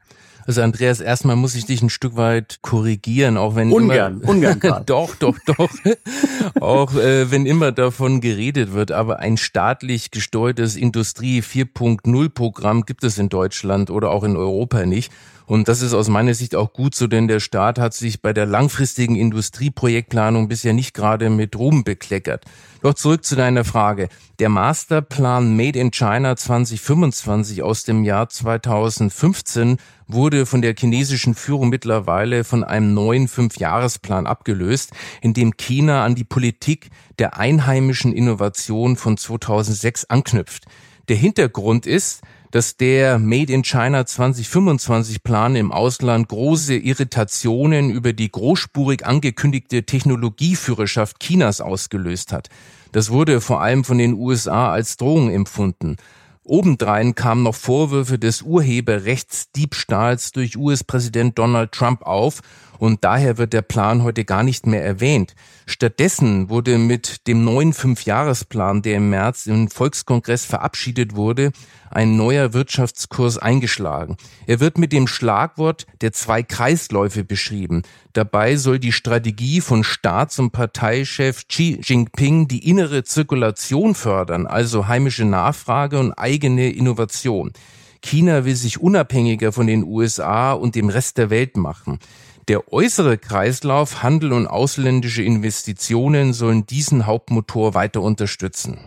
Also 0.47 0.61
Andreas, 0.61 0.99
erstmal 0.99 1.35
muss 1.35 1.55
ich 1.55 1.65
dich 1.65 1.81
ein 1.81 1.89
Stück 1.89 2.15
weit 2.15 2.59
korrigieren, 2.61 3.37
auch 3.37 3.55
wenn 3.55 3.71
ungern, 3.71 4.21
immer, 4.21 4.29
ungern, 4.29 4.59
doch, 4.85 5.15
doch, 5.15 5.37
doch, 5.45 5.69
auch 6.61 6.93
äh, 6.95 7.31
wenn 7.31 7.47
immer 7.47 7.71
davon 7.71 8.21
geredet 8.21 8.73
wird, 8.73 8.91
aber 8.91 9.19
ein 9.19 9.37
staatlich 9.37 10.11
gesteuertes 10.11 10.75
Industrie 10.75 11.41
4.0 11.41 12.29
Programm 12.29 12.85
gibt 12.85 13.03
es 13.03 13.17
in 13.17 13.29
Deutschland 13.29 13.89
oder 13.89 14.11
auch 14.11 14.23
in 14.23 14.37
Europa 14.37 14.85
nicht. 14.85 15.11
Und 15.47 15.67
das 15.67 15.81
ist 15.81 15.93
aus 15.93 16.09
meiner 16.15 16.33
Sicht 16.33 16.55
auch 16.55 16.71
gut 16.71 16.95
so, 16.95 17.07
denn 17.07 17.27
der 17.27 17.41
Staat 17.41 17.77
hat 17.77 17.93
sich 17.93 18.21
bei 18.21 18.31
der 18.31 18.45
langfristigen 18.45 19.17
Industrieprojektplanung 19.17 20.47
bisher 20.47 20.71
nicht 20.71 20.93
gerade 20.93 21.29
mit 21.29 21.57
Ruhm 21.57 21.83
bekleckert. 21.83 22.45
Doch 22.81 22.93
zurück 22.93 23.25
zu 23.25 23.35
deiner 23.35 23.65
Frage. 23.65 24.07
Der 24.39 24.47
Masterplan 24.47 25.57
Made 25.57 25.77
in 25.77 25.91
China 25.91 26.37
2025 26.37 27.63
aus 27.63 27.83
dem 27.83 28.05
Jahr 28.05 28.29
2015 28.29 29.75
wurde 30.07 30.45
von 30.45 30.61
der 30.61 30.73
chinesischen 30.73 31.35
Führung 31.35 31.67
mittlerweile 31.67 32.45
von 32.45 32.63
einem 32.63 32.93
neuen 32.93 33.27
Fünfjahresplan 33.27 34.25
abgelöst, 34.25 34.93
in 35.21 35.33
dem 35.33 35.57
China 35.57 36.05
an 36.05 36.15
die 36.15 36.23
Politik 36.23 36.91
der 37.19 37.37
einheimischen 37.37 38.13
Innovation 38.13 38.95
von 38.95 39.17
2006 39.17 40.05
anknüpft. 40.05 40.63
Der 41.09 41.17
Hintergrund 41.17 41.85
ist, 41.85 42.21
dass 42.55 42.77
der 42.77 43.19
Made 43.19 43.51
in 43.51 43.63
China 43.63 44.05
2025 44.05 45.23
Plan 45.23 45.57
im 45.57 45.73
Ausland 45.73 46.29
große 46.29 46.77
Irritationen 46.77 47.89
über 47.89 48.13
die 48.13 48.31
großspurig 48.31 49.05
angekündigte 49.05 49.83
Technologieführerschaft 49.83 51.19
Chinas 51.19 51.59
ausgelöst 51.59 52.31
hat. 52.31 52.47
Das 52.93 53.09
wurde 53.09 53.41
vor 53.41 53.59
allem 53.59 53.83
von 53.83 53.97
den 53.97 54.13
USA 54.13 54.71
als 54.71 54.95
Drohung 54.95 55.31
empfunden. 55.31 55.97
Obendrein 56.45 57.13
kamen 57.13 57.43
noch 57.43 57.55
Vorwürfe 57.55 58.17
des 58.17 58.41
Urheberrechtsdiebstahls 58.43 60.31
durch 60.31 60.55
US-Präsident 60.55 61.37
Donald 61.37 61.73
Trump 61.73 62.03
auf 62.03 62.39
und 62.77 63.03
daher 63.03 63.37
wird 63.37 63.53
der 63.53 63.61
Plan 63.61 64.03
heute 64.03 64.25
gar 64.25 64.43
nicht 64.43 64.67
mehr 64.67 64.83
erwähnt. 64.83 65.35
Stattdessen 65.65 66.49
wurde 66.49 66.77
mit 66.77 67.27
dem 67.27 67.43
neuen 67.43 67.73
Fünfjahresplan, 67.73 68.81
der 68.81 68.97
im 68.97 69.09
März 69.09 69.47
im 69.47 69.69
Volkskongress 69.69 70.45
verabschiedet 70.45 71.15
wurde, 71.15 71.51
ein 71.89 72.17
neuer 72.17 72.53
Wirtschaftskurs 72.53 73.37
eingeschlagen. 73.37 74.17
Er 74.47 74.59
wird 74.59 74.77
mit 74.77 74.91
dem 74.91 75.07
Schlagwort 75.07 75.85
der 76.01 76.11
zwei 76.11 76.43
Kreisläufe 76.43 77.23
beschrieben. 77.23 77.83
Dabei 78.13 78.57
soll 78.57 78.79
die 78.79 78.91
Strategie 78.91 79.61
von 79.61 79.83
Staats- 79.83 80.39
und 80.39 80.51
Parteichef 80.51 81.47
Xi 81.47 81.79
Jinping 81.81 82.47
die 82.47 82.67
innere 82.67 83.03
Zirkulation 83.03 83.95
fördern, 83.95 84.45
also 84.45 84.87
heimische 84.87 85.25
Nachfrage 85.25 85.99
und 85.99 86.13
eigene 86.13 86.69
Innovation. 86.69 87.53
China 88.01 88.45
will 88.45 88.55
sich 88.55 88.79
unabhängiger 88.79 89.51
von 89.51 89.65
den 89.65 89.83
USA 89.83 90.53
und 90.53 90.75
dem 90.75 90.89
Rest 90.89 91.17
der 91.17 91.29
Welt 91.29 91.57
machen. 91.57 91.99
Der 92.47 92.71
äußere 92.71 93.17
Kreislauf, 93.17 94.03
Handel 94.03 94.31
und 94.31 94.45
ausländische 94.45 95.23
Investitionen 95.23 96.31
sollen 96.31 96.67
diesen 96.67 97.07
Hauptmotor 97.07 97.73
weiter 97.73 98.01
unterstützen. 98.01 98.77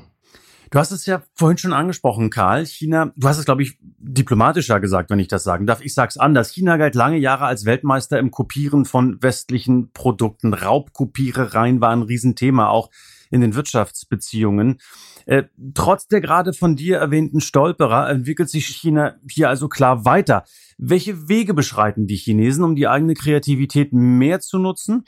Du 0.70 0.78
hast 0.78 0.92
es 0.92 1.06
ja 1.06 1.22
vorhin 1.34 1.58
schon 1.58 1.72
angesprochen, 1.72 2.30
Karl. 2.30 2.66
China, 2.66 3.12
du 3.16 3.26
hast 3.26 3.38
es, 3.38 3.46
glaube 3.46 3.62
ich, 3.62 3.78
diplomatischer 3.80 4.78
gesagt, 4.78 5.10
wenn 5.10 5.18
ich 5.18 5.26
das 5.26 5.42
sagen 5.42 5.66
darf. 5.66 5.80
Ich 5.80 5.94
sag's 5.94 6.18
anders. 6.18 6.50
China 6.50 6.76
galt 6.76 6.94
lange 6.94 7.16
Jahre 7.16 7.46
als 7.46 7.64
Weltmeister 7.64 8.18
im 8.18 8.30
Kopieren 8.30 8.84
von 8.84 9.20
westlichen 9.22 9.90
Produkten. 9.92 10.54
Raubkopierereien 10.54 11.80
war 11.80 11.90
ein 11.90 12.02
Riesenthema, 12.02 12.68
auch 12.68 12.90
in 13.30 13.40
den 13.40 13.54
Wirtschaftsbeziehungen. 13.54 14.78
Äh, 15.26 15.44
trotz 15.74 16.06
der 16.06 16.20
gerade 16.20 16.52
von 16.52 16.76
dir 16.76 16.98
erwähnten 16.98 17.40
Stolperer 17.40 18.08
entwickelt 18.08 18.50
sich 18.50 18.66
China 18.66 19.16
hier 19.28 19.48
also 19.48 19.68
klar 19.68 20.04
weiter. 20.04 20.44
Welche 20.78 21.28
Wege 21.28 21.54
beschreiten 21.54 22.06
die 22.06 22.16
Chinesen, 22.16 22.62
um 22.62 22.76
die 22.76 22.87
eigene 22.87 23.14
Kreativität 23.14 23.92
mehr 23.92 24.38
zu 24.38 24.58
nutzen 24.58 25.04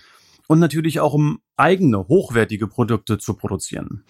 und 0.49 0.59
natürlich 0.59 0.99
auch 0.99 1.15
um 1.15 1.39
eigene, 1.57 2.09
hochwertige 2.09 2.67
Produkte 2.67 3.19
zu 3.19 3.35
produzieren? 3.35 4.03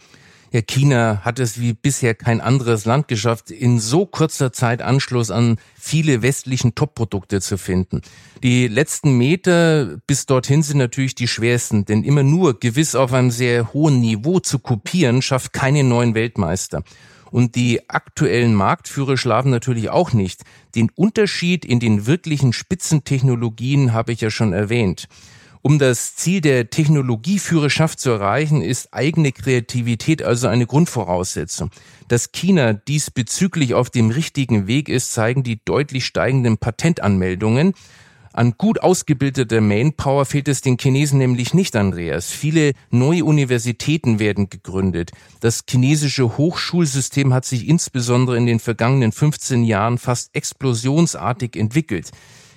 Ja, 0.53 0.63
China 0.63 1.21
hat 1.23 1.39
es 1.39 1.61
wie 1.61 1.75
bisher 1.75 2.15
kein 2.15 2.41
anderes 2.41 2.87
Land 2.87 3.09
geschafft, 3.09 3.51
in 3.51 3.79
so 3.79 4.07
kurzer 4.07 4.53
Zeit 4.53 4.81
Anschluss 4.83 5.31
an 5.31 5.59
viele 5.79 6.23
westlichen 6.23 6.75
Top-Produkte 6.75 7.41
zu 7.43 7.59
finden. 7.59 8.01
Die 8.43 8.67
letzten 8.67 9.17
Meter 9.17 9.99
bis 10.09 10.27
dorthin 10.27 10.63
sind 10.63 10.79
natürlich 10.79 11.15
die 11.15 11.29
schwersten, 11.29 11.85
denn 11.85 12.03
immer 12.03 12.25
nur 12.25 12.59
gewiss 12.59 12.97
auf 12.97 13.13
einem 13.13 13.31
sehr 13.31 13.73
hohen 13.75 14.01
Niveau 14.01 14.41
zu 14.41 14.59
kopieren, 14.59 15.23
schafft 15.23 15.53
keine 15.53 15.85
neuen 15.85 16.15
Weltmeister. 16.15 16.83
Und 17.31 17.55
die 17.55 17.89
aktuellen 17.89 18.55
Marktführer 18.55 19.17
schlafen 19.17 19.51
natürlich 19.51 19.91
auch 19.91 20.13
nicht. 20.13 20.43
Den 20.75 20.91
Unterschied 20.95 21.65
in 21.65 21.81
den 21.81 22.07
wirklichen 22.07 22.53
Spitzentechnologien 22.53 23.93
habe 23.93 24.13
ich 24.13 24.21
ja 24.21 24.31
schon 24.31 24.53
erwähnt. 24.53 25.09
Um 25.63 25.79
das 25.79 26.17
Ziel 26.17 26.41
der 26.41 26.71
Technologieführerschaft 26.71 28.01
zu 28.01 28.11
erreichen, 28.11 28.63
ist 28.63 28.95
eigene 28.95 29.31
Kreativität 29.31 30.23
also 30.23 30.49
eine 30.49 30.67
Grundvoraussetzung. 30.67 31.71
Dass 32.09 32.33
China 32.33 32.73
diesbezüglich 32.73 33.75
auf 33.75 33.91
dem 33.91 34.09
richtigen 34.11 34.67
Weg 34.67 34.89
ist, 34.89 35.13
zeigen 35.13 35.43
die 35.43 35.63
deutlich 35.63 36.07
steigenden 36.07 36.57
Patentanmeldungen. 36.57 37.75
An 38.41 38.55
gut 38.57 38.81
ausgebildeter 38.81 39.61
Manpower 39.61 40.25
fehlt 40.25 40.49
es 40.49 40.63
den 40.63 40.79
Chinesen 40.79 41.19
nämlich 41.19 41.53
nicht, 41.53 41.77
Andreas. 41.77 42.31
Viele 42.31 42.73
neue 42.89 43.27
Universitäten 43.27 44.19
werden 44.19 44.49
gegründet. 44.49 45.11
Das 45.41 45.65
chinesische 45.69 46.39
Hochschulsystem 46.39 47.35
hat 47.35 47.45
sich 47.45 47.69
insbesondere 47.69 48.39
in 48.39 48.47
den 48.47 48.59
vergangenen 48.59 49.13
15 49.13 49.63
Jahren 49.65 49.99
fast 49.99 50.35
explosionsartig 50.35 51.55
entwickelt. 51.55 52.13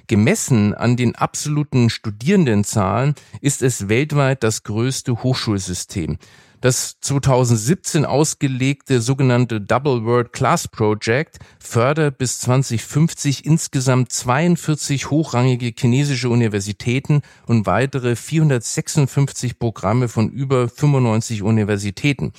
Gemessen 0.07 0.73
an 0.73 0.95
den 0.95 1.15
absoluten 1.15 1.89
Studierendenzahlen 1.89 3.15
ist 3.41 3.61
es 3.61 3.89
weltweit 3.89 4.41
das 4.41 4.63
größte 4.63 5.21
Hochschulsystem. 5.21 6.17
Das 6.63 6.97
2017 7.01 8.05
ausgelegte 8.05 9.01
sogenannte 9.01 9.59
Double 9.59 10.05
World 10.05 10.31
Class 10.31 10.69
Project 10.69 11.39
fördert 11.59 12.17
bis 12.17 12.39
2050 12.39 13.45
insgesamt 13.45 14.13
42 14.13 15.09
hochrangige 15.09 15.73
chinesische 15.77 16.29
Universitäten 16.29 17.21
und 17.47 17.65
weitere 17.65 18.15
456 18.15 19.59
Programme 19.59 20.07
von 20.07 20.29
über 20.29 20.69
95 20.69 21.43
Universitäten. 21.43 22.31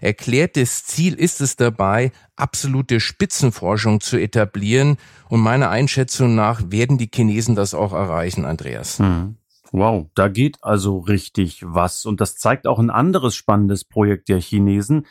Erklärtes 0.00 0.84
Ziel 0.84 1.14
ist 1.14 1.40
es 1.40 1.56
dabei, 1.56 2.12
absolute 2.36 3.00
Spitzenforschung 3.00 4.00
zu 4.00 4.16
etablieren. 4.16 4.96
Und 5.28 5.40
meiner 5.40 5.70
Einschätzung 5.70 6.36
nach 6.36 6.62
werden 6.70 6.98
die 6.98 7.10
Chinesen 7.12 7.56
das 7.56 7.74
auch 7.74 7.92
erreichen, 7.92 8.44
Andreas. 8.44 9.00
Hm. 9.00 9.38
Wow, 9.72 10.10
da 10.14 10.28
geht 10.28 10.58
also 10.62 10.98
richtig 10.98 11.62
was. 11.66 12.04
Und 12.04 12.20
das 12.20 12.36
zeigt 12.36 12.66
auch 12.66 12.78
ein 12.78 12.90
anderes 12.90 13.34
spannendes 13.34 13.84
Projekt 13.84 14.28
der 14.28 14.38
Chinesen. 14.38 15.06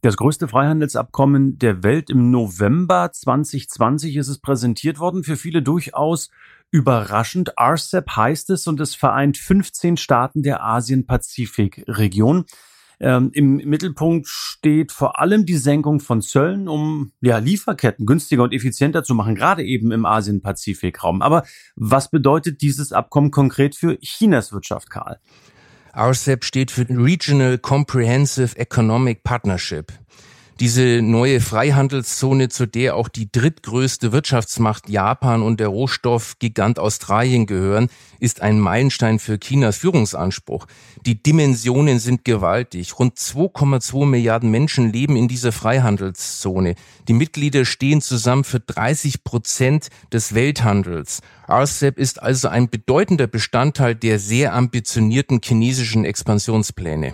Das 0.00 0.16
größte 0.16 0.46
Freihandelsabkommen 0.46 1.58
der 1.58 1.82
Welt 1.82 2.08
im 2.08 2.30
November 2.30 3.10
2020 3.12 4.14
ist 4.16 4.28
es 4.28 4.38
präsentiert 4.38 5.00
worden. 5.00 5.24
Für 5.24 5.36
viele 5.36 5.60
durchaus 5.60 6.30
überraschend. 6.70 7.54
RCEP 7.58 8.08
heißt 8.14 8.50
es 8.50 8.68
und 8.68 8.80
es 8.80 8.94
vereint 8.94 9.38
15 9.38 9.96
Staaten 9.96 10.44
der 10.44 10.62
Asien-Pazifik-Region. 10.62 12.44
Ähm, 12.98 13.30
Im 13.34 13.56
Mittelpunkt 13.56 14.26
steht 14.26 14.90
vor 14.90 15.20
allem 15.20 15.44
die 15.44 15.58
Senkung 15.58 16.00
von 16.00 16.22
Zöllen, 16.22 16.66
um 16.66 17.12
ja, 17.20 17.38
Lieferketten 17.38 18.06
günstiger 18.06 18.42
und 18.42 18.54
effizienter 18.54 19.04
zu 19.04 19.14
machen, 19.14 19.34
gerade 19.34 19.62
eben 19.64 19.92
im 19.92 20.06
Asien-Pazifik-Raum. 20.06 21.20
Aber 21.20 21.44
was 21.74 22.10
bedeutet 22.10 22.62
dieses 22.62 22.92
Abkommen 22.92 23.30
konkret 23.30 23.76
für 23.76 23.98
Chinas 24.00 24.52
Wirtschaft, 24.52 24.88
Karl? 24.88 25.18
RCEP 25.94 26.44
steht 26.44 26.70
für 26.70 26.86
Regional 26.88 27.58
Comprehensive 27.58 28.56
Economic 28.58 29.22
Partnership. 29.24 29.92
Diese 30.58 31.02
neue 31.02 31.42
Freihandelszone, 31.42 32.48
zu 32.48 32.64
der 32.64 32.96
auch 32.96 33.08
die 33.08 33.30
drittgrößte 33.30 34.12
Wirtschaftsmacht 34.12 34.88
Japan 34.88 35.42
und 35.42 35.60
der 35.60 35.68
Rohstoffgigant 35.68 36.78
Australien 36.78 37.44
gehören, 37.44 37.88
ist 38.20 38.40
ein 38.40 38.58
Meilenstein 38.58 39.18
für 39.18 39.38
Chinas 39.38 39.76
Führungsanspruch. 39.76 40.66
Die 41.04 41.22
Dimensionen 41.22 41.98
sind 41.98 42.24
gewaltig. 42.24 42.98
Rund 42.98 43.18
2,2 43.18 44.06
Milliarden 44.06 44.50
Menschen 44.50 44.90
leben 44.90 45.16
in 45.16 45.28
dieser 45.28 45.52
Freihandelszone. 45.52 46.74
Die 47.06 47.12
Mitglieder 47.12 47.66
stehen 47.66 48.00
zusammen 48.00 48.44
für 48.44 48.60
30 48.60 49.24
Prozent 49.24 49.88
des 50.10 50.34
Welthandels. 50.34 51.20
RCEP 51.50 51.98
ist 51.98 52.22
also 52.22 52.48
ein 52.48 52.70
bedeutender 52.70 53.26
Bestandteil 53.26 53.94
der 53.94 54.18
sehr 54.18 54.54
ambitionierten 54.54 55.42
chinesischen 55.44 56.06
Expansionspläne. 56.06 57.12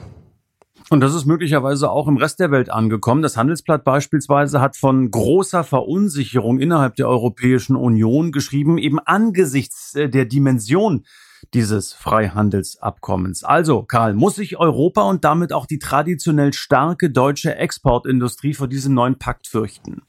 Und 0.93 1.01
das 1.01 1.15
ist 1.15 1.25
möglicherweise 1.25 1.91
auch 1.91 2.07
im 2.07 2.19
Rest 2.19 2.39
der 2.39 2.51
Welt 2.51 2.69
angekommen. 2.69 3.23
Das 3.23 3.39
Handelsblatt 3.39 3.83
beispielsweise 3.83 4.61
hat 4.61 4.77
von 4.77 5.11
großer 5.11 5.65
Verunsicherung 5.65 6.61
innerhalb 6.61 6.97
der 6.97 7.09
Europäischen 7.09 7.77
Union 7.77 8.31
geschrieben, 8.31 8.77
eben 8.77 8.99
angesichts 8.99 9.95
äh, 9.95 10.11
der 10.11 10.27
Dimension 10.27 11.07
dieses 11.55 11.95
Freihandelsabkommens. 11.95 13.43
Also, 13.43 13.85
Karl, 13.85 14.13
muss 14.13 14.35
sich 14.35 14.59
Europa 14.59 15.09
und 15.09 15.25
damit 15.25 15.55
auch 15.55 15.65
die 15.65 15.79
traditionell 15.79 16.53
starke 16.53 17.09
deutsche 17.09 17.57
Exportindustrie 17.57 18.53
vor 18.53 18.69
diesem 18.69 18.93
neuen 18.93 19.19
Pakt 19.19 19.47
fürchten? 19.47 20.03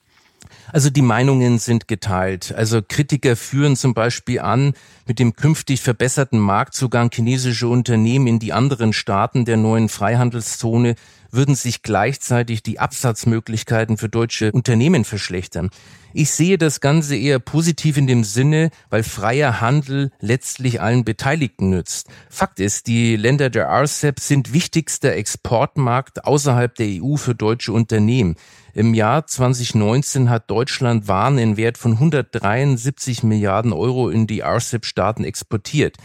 Also 0.71 0.89
die 0.89 1.01
Meinungen 1.01 1.59
sind 1.59 1.87
geteilt. 1.87 2.53
Also 2.55 2.81
Kritiker 2.87 3.35
führen 3.35 3.75
zum 3.75 3.93
Beispiel 3.93 4.39
an, 4.39 4.73
mit 5.05 5.19
dem 5.19 5.33
künftig 5.33 5.81
verbesserten 5.81 6.39
Marktzugang 6.39 7.09
chinesischer 7.11 7.67
Unternehmen 7.67 8.27
in 8.27 8.39
die 8.39 8.53
anderen 8.53 8.93
Staaten 8.93 9.45
der 9.45 9.57
neuen 9.57 9.89
Freihandelszone 9.89 10.95
würden 11.33 11.55
sich 11.55 11.81
gleichzeitig 11.81 12.63
die 12.63 12.79
Absatzmöglichkeiten 12.79 13.97
für 13.97 14.07
deutsche 14.07 14.51
Unternehmen 14.51 15.03
verschlechtern. 15.03 15.69
Ich 16.13 16.29
sehe 16.29 16.59
das 16.59 16.79
Ganze 16.79 17.15
eher 17.15 17.39
positiv 17.39 17.97
in 17.97 18.05
dem 18.05 18.23
Sinne, 18.23 18.69
weil 18.91 19.01
freier 19.01 19.61
Handel 19.61 20.11
letztlich 20.19 20.79
allen 20.79 21.03
Beteiligten 21.03 21.71
nützt. 21.71 22.07
Fakt 22.29 22.59
ist, 22.59 22.85
die 22.85 23.15
Länder 23.15 23.49
der 23.49 23.67
RCEP 23.67 24.19
sind 24.19 24.53
wichtigster 24.53 25.13
Exportmarkt 25.13 26.25
außerhalb 26.25 26.75
der 26.75 27.01
EU 27.01 27.15
für 27.15 27.33
deutsche 27.33 27.73
Unternehmen. 27.73 28.35
Im 28.75 28.93
Jahr 28.93 29.25
2019 29.25 30.29
hat 30.29 30.51
Deutschland 30.51 31.07
Waren 31.07 31.39
in 31.39 31.57
Wert 31.57 31.79
von 31.79 31.93
173 31.93 33.23
Milliarden 33.23 33.73
Euro 33.73 34.09
in 34.09 34.27
die 34.27 34.41
RCEP-Staaten 34.41 35.23
exportiert. 35.23 35.97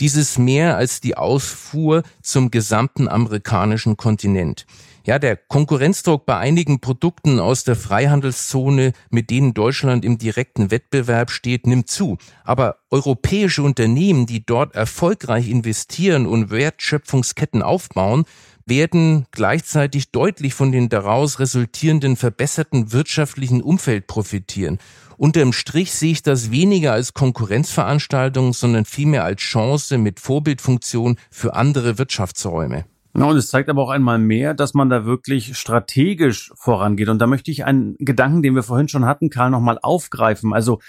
Dieses 0.00 0.38
mehr 0.38 0.76
als 0.76 1.00
die 1.00 1.16
Ausfuhr 1.16 2.02
zum 2.22 2.50
gesamten 2.50 3.08
amerikanischen 3.08 3.96
Kontinent. 3.96 4.66
Ja, 5.06 5.18
der 5.18 5.36
Konkurrenzdruck 5.36 6.24
bei 6.24 6.38
einigen 6.38 6.80
Produkten 6.80 7.38
aus 7.38 7.62
der 7.64 7.76
Freihandelszone, 7.76 8.94
mit 9.10 9.28
denen 9.28 9.52
Deutschland 9.52 10.02
im 10.02 10.16
direkten 10.16 10.70
Wettbewerb 10.70 11.30
steht, 11.30 11.66
nimmt 11.66 11.90
zu. 11.90 12.16
Aber 12.42 12.78
europäische 12.90 13.62
Unternehmen, 13.62 14.24
die 14.24 14.46
dort 14.46 14.74
erfolgreich 14.74 15.50
investieren 15.50 16.26
und 16.26 16.50
Wertschöpfungsketten 16.50 17.62
aufbauen, 17.62 18.24
werden 18.66 19.26
gleichzeitig 19.30 20.10
deutlich 20.10 20.54
von 20.54 20.72
den 20.72 20.88
daraus 20.88 21.38
resultierenden 21.38 22.16
verbesserten 22.16 22.92
wirtschaftlichen 22.92 23.62
Umfeld 23.62 24.06
profitieren. 24.06 24.78
Unterm 25.16 25.52
Strich 25.52 25.92
sehe 25.92 26.12
ich 26.12 26.22
das 26.22 26.50
weniger 26.50 26.92
als 26.92 27.14
Konkurrenzveranstaltung, 27.14 28.52
sondern 28.52 28.84
vielmehr 28.84 29.24
als 29.24 29.40
Chance 29.40 29.98
mit 29.98 30.18
Vorbildfunktion 30.18 31.16
für 31.30 31.54
andere 31.54 31.98
Wirtschaftsräume. 31.98 32.84
Ja, 33.16 33.26
und 33.26 33.36
es 33.36 33.48
zeigt 33.48 33.68
aber 33.68 33.82
auch 33.82 33.90
einmal 33.90 34.18
mehr, 34.18 34.54
dass 34.54 34.74
man 34.74 34.90
da 34.90 35.04
wirklich 35.04 35.56
strategisch 35.56 36.50
vorangeht. 36.56 37.08
Und 37.08 37.20
da 37.20 37.28
möchte 37.28 37.52
ich 37.52 37.64
einen 37.64 37.94
Gedanken, 37.98 38.42
den 38.42 38.56
wir 38.56 38.64
vorhin 38.64 38.88
schon 38.88 39.04
hatten, 39.04 39.30
Karl, 39.30 39.50
nochmal 39.50 39.78
aufgreifen. 39.80 40.52
Also 40.52 40.80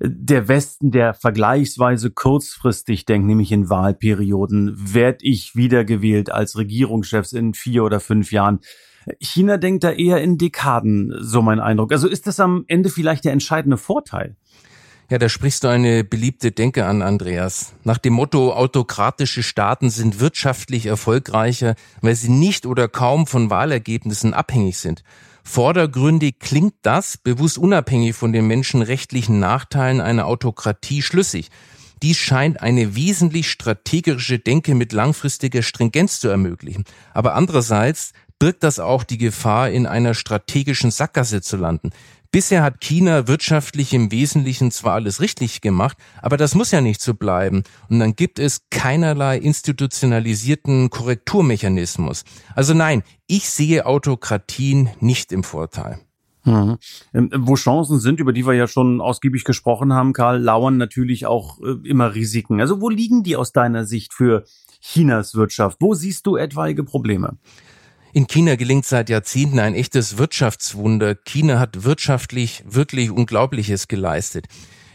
der 0.00 0.48
Westen, 0.48 0.90
der 0.90 1.14
vergleichsweise 1.14 2.10
kurzfristig 2.10 3.04
denkt, 3.04 3.26
nämlich 3.26 3.52
in 3.52 3.70
Wahlperioden, 3.70 4.74
werde 4.76 5.18
ich 5.22 5.54
wiedergewählt 5.54 6.30
als 6.30 6.56
Regierungschefs 6.56 7.32
in 7.32 7.54
vier 7.54 7.84
oder 7.84 8.00
fünf 8.00 8.32
Jahren. 8.32 8.60
China 9.20 9.58
denkt 9.58 9.84
da 9.84 9.90
eher 9.90 10.22
in 10.22 10.38
Dekaden, 10.38 11.14
so 11.20 11.42
mein 11.42 11.60
Eindruck. 11.60 11.92
Also 11.92 12.08
ist 12.08 12.26
das 12.26 12.40
am 12.40 12.64
Ende 12.68 12.88
vielleicht 12.88 13.24
der 13.24 13.32
entscheidende 13.32 13.76
Vorteil? 13.76 14.36
Ja, 15.10 15.18
da 15.18 15.28
sprichst 15.28 15.64
du 15.64 15.68
eine 15.68 16.02
beliebte 16.02 16.50
Denke 16.50 16.86
an, 16.86 17.02
Andreas. 17.02 17.74
Nach 17.84 17.98
dem 17.98 18.14
Motto, 18.14 18.54
autokratische 18.54 19.42
Staaten 19.42 19.90
sind 19.90 20.18
wirtschaftlich 20.18 20.86
erfolgreicher, 20.86 21.74
weil 22.00 22.14
sie 22.14 22.30
nicht 22.30 22.64
oder 22.64 22.88
kaum 22.88 23.26
von 23.26 23.50
Wahlergebnissen 23.50 24.32
abhängig 24.32 24.78
sind. 24.78 25.04
Vordergründig 25.44 26.40
klingt 26.40 26.74
das, 26.82 27.16
bewusst 27.16 27.58
unabhängig 27.58 28.16
von 28.16 28.32
den 28.32 28.46
menschenrechtlichen 28.46 29.38
Nachteilen 29.38 30.00
einer 30.00 30.26
Autokratie, 30.26 31.02
schlüssig. 31.02 31.50
Dies 32.02 32.16
scheint 32.16 32.60
eine 32.60 32.96
wesentlich 32.96 33.50
strategische 33.50 34.38
Denke 34.38 34.74
mit 34.74 34.92
langfristiger 34.92 35.62
Stringenz 35.62 36.18
zu 36.18 36.28
ermöglichen. 36.28 36.84
Aber 37.12 37.34
andererseits 37.34 38.12
birgt 38.38 38.64
das 38.64 38.80
auch 38.80 39.04
die 39.04 39.18
Gefahr, 39.18 39.70
in 39.70 39.86
einer 39.86 40.14
strategischen 40.14 40.90
Sackgasse 40.90 41.40
zu 41.40 41.56
landen. 41.56 41.90
Bisher 42.34 42.64
hat 42.64 42.80
China 42.80 43.28
wirtschaftlich 43.28 43.94
im 43.94 44.10
Wesentlichen 44.10 44.72
zwar 44.72 44.94
alles 44.94 45.20
richtig 45.20 45.60
gemacht, 45.60 45.96
aber 46.20 46.36
das 46.36 46.56
muss 46.56 46.72
ja 46.72 46.80
nicht 46.80 47.00
so 47.00 47.14
bleiben. 47.14 47.62
Und 47.88 48.00
dann 48.00 48.16
gibt 48.16 48.40
es 48.40 48.62
keinerlei 48.72 49.38
institutionalisierten 49.38 50.90
Korrekturmechanismus. 50.90 52.24
Also 52.56 52.74
nein, 52.74 53.04
ich 53.28 53.48
sehe 53.48 53.86
Autokratien 53.86 54.88
nicht 54.98 55.30
im 55.30 55.44
Vorteil. 55.44 56.00
Mhm. 56.42 56.78
Wo 57.12 57.54
Chancen 57.54 58.00
sind, 58.00 58.18
über 58.18 58.32
die 58.32 58.44
wir 58.44 58.54
ja 58.54 58.66
schon 58.66 59.00
ausgiebig 59.00 59.44
gesprochen 59.44 59.92
haben, 59.92 60.12
Karl, 60.12 60.42
lauern 60.42 60.76
natürlich 60.76 61.26
auch 61.26 61.60
äh, 61.60 61.88
immer 61.88 62.16
Risiken. 62.16 62.60
Also 62.60 62.80
wo 62.80 62.88
liegen 62.88 63.22
die 63.22 63.36
aus 63.36 63.52
deiner 63.52 63.84
Sicht 63.84 64.12
für 64.12 64.42
Chinas 64.80 65.36
Wirtschaft? 65.36 65.76
Wo 65.80 65.94
siehst 65.94 66.26
du 66.26 66.34
etwaige 66.34 66.82
Probleme? 66.82 67.38
In 68.14 68.28
China 68.28 68.54
gelingt 68.54 68.86
seit 68.86 69.10
Jahrzehnten 69.10 69.58
ein 69.58 69.74
echtes 69.74 70.18
Wirtschaftswunder. 70.18 71.16
China 71.16 71.58
hat 71.58 71.82
wirtschaftlich 71.82 72.62
wirklich 72.64 73.10
Unglaubliches 73.10 73.88
geleistet. 73.88 74.46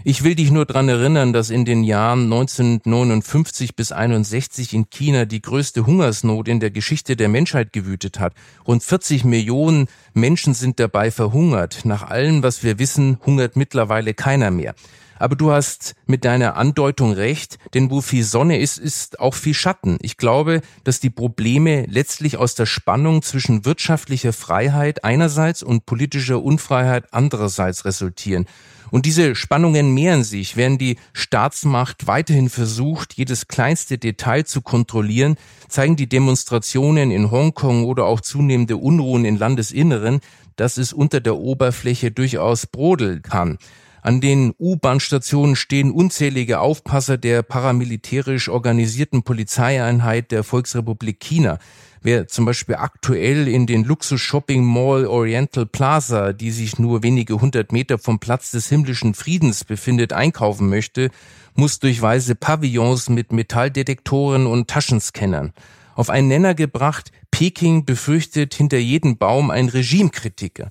Ich 0.06 0.24
will 0.24 0.36
dich 0.36 0.52
nur 0.52 0.66
dran 0.66 0.88
erinnern, 0.88 1.34
dass 1.34 1.50
in 1.50 1.66
den 1.66 1.84
Jahren 1.84 2.24
1959 2.32 3.76
bis 3.76 3.92
61 3.92 4.74
in 4.74 4.90
China 4.90 5.26
die 5.26 5.42
größte 5.42 5.86
Hungersnot 5.86 6.48
in 6.48 6.62
der 6.62 6.72
Geschichte 6.72 7.18
der 7.18 7.28
Menschheit 7.28 7.74
gewütet 7.74 8.22
hat. 8.22 8.34
Rund 8.66 8.84
40 8.84 9.26
Millionen 9.26 9.90
Menschen 10.14 10.54
sind 10.54 10.80
dabei 10.80 11.12
verhungert. 11.12 11.82
Nach 11.84 12.04
allem, 12.04 12.42
was 12.42 12.64
wir 12.64 12.80
wissen, 12.80 13.18
hungert 13.26 13.58
mittlerweile 13.58 14.14
keiner 14.14 14.50
mehr. 14.50 14.76
Aber 15.20 15.36
du 15.36 15.52
hast 15.52 15.96
mit 16.08 16.26
deiner 16.26 16.56
Andeutung 16.56 17.14
recht, 17.14 17.60
denn 17.74 17.92
wo 17.92 18.02
viel 18.02 18.24
Sonne 18.24 18.60
ist, 18.60 18.78
ist 18.78 19.20
auch 19.20 19.36
viel 19.36 19.54
Schatten. 19.54 19.98
Ich 20.02 20.18
glaube, 20.18 20.62
dass 20.86 21.00
die 21.00 21.10
Probleme 21.10 21.86
letztlich 21.88 22.38
aus 22.38 22.56
der 22.56 22.66
Spannung 22.66 23.22
zwischen 23.22 23.66
wirtschaftlicher 23.66 24.34
Freiheit 24.34 25.04
einerseits 25.04 25.62
und 25.62 25.86
politischer 25.86 26.42
Unfreiheit 26.42 27.14
andererseits 27.14 27.84
resultieren. 27.86 28.48
Und 28.92 29.06
diese 29.06 29.36
Spannungen 29.36 29.94
mehren 29.94 30.24
sich, 30.24 30.56
während 30.56 30.82
die 30.82 30.98
Staatsmacht 31.14 32.08
weiterhin 32.08 32.50
versucht, 32.50 33.14
jedes 33.14 33.48
kleinste 33.48 33.98
Detail 33.98 34.46
zu 34.46 34.62
kontrollieren, 34.62 35.36
zeigen 35.68 35.96
die 35.96 36.10
Demonstrationen 36.10 37.12
in 37.12 37.30
Hongkong 37.30 37.86
oder 37.86 38.06
auch 38.06 38.22
zunehmende 38.22 38.78
Unruhen 38.78 39.26
in 39.26 39.38
Landesinneren, 39.38 40.22
dass 40.56 40.78
es 40.78 40.92
unter 40.92 41.22
der 41.22 41.38
Oberfläche 41.38 42.12
durchaus 42.12 42.66
brodeln 42.66 43.22
kann. 43.22 43.60
An 44.02 44.22
den 44.22 44.54
U-Bahn-Stationen 44.58 45.56
stehen 45.56 45.92
unzählige 45.92 46.60
Aufpasser 46.60 47.18
der 47.18 47.44
paramilitärisch 47.44 48.48
organisierten 48.48 49.24
Polizeieinheit 49.24 50.32
der 50.32 50.44
Volksrepublik 50.44 51.20
China. 51.20 51.60
Wer 52.02 52.30
zum 52.30 52.46
Beispiel 52.46 52.76
aktuell 52.76 53.50
in 53.50 53.68
den 53.68 53.84
Luxus-Shopping 53.84 54.64
Mall 54.64 55.06
Oriental 55.06 55.66
Plaza, 55.66 56.32
die 56.32 56.52
sich 56.52 56.80
nur 56.80 57.04
wenige 57.04 57.42
hundert 57.42 57.74
Meter 57.74 57.98
vom 57.98 58.20
Platz 58.20 58.52
des 58.52 58.70
himmlischen 58.70 59.14
Friedens 59.14 59.66
befindet, 59.66 60.14
einkaufen 60.14 60.70
möchte, 60.70 61.10
muss 61.56 61.80
durch 61.80 62.02
weiße 62.02 62.36
Pavillons 62.36 63.10
mit 63.10 63.34
Metalldetektoren 63.34 64.48
und 64.48 64.70
Taschenscannern 64.70 65.52
auf 66.00 66.10
einen 66.10 66.30
Nenner 66.30 66.56
gebracht, 66.56 67.12
Peking 67.40 67.86
befürchtet 67.86 68.54
hinter 68.54 68.80
jedem 68.80 69.18
Baum 69.18 69.50
ein 69.50 69.70
Regimekritiker. 69.70 70.70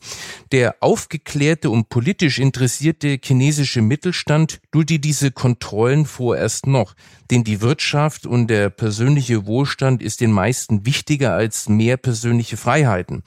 Der 0.52 0.76
aufgeklärte 0.80 1.70
und 1.70 1.88
politisch 1.88 2.38
interessierte 2.38 3.18
chinesische 3.24 3.80
Mittelstand 3.80 4.60
duldet 4.70 5.02
diese 5.02 5.30
Kontrollen 5.30 6.04
vorerst 6.04 6.66
noch, 6.66 6.92
denn 7.30 7.42
die 7.42 7.62
Wirtschaft 7.62 8.26
und 8.26 8.48
der 8.48 8.68
persönliche 8.68 9.46
Wohlstand 9.46 10.02
ist 10.02 10.20
den 10.20 10.30
meisten 10.30 10.84
wichtiger 10.84 11.32
als 11.32 11.70
mehr 11.70 11.96
persönliche 11.96 12.58
Freiheiten. 12.58 13.22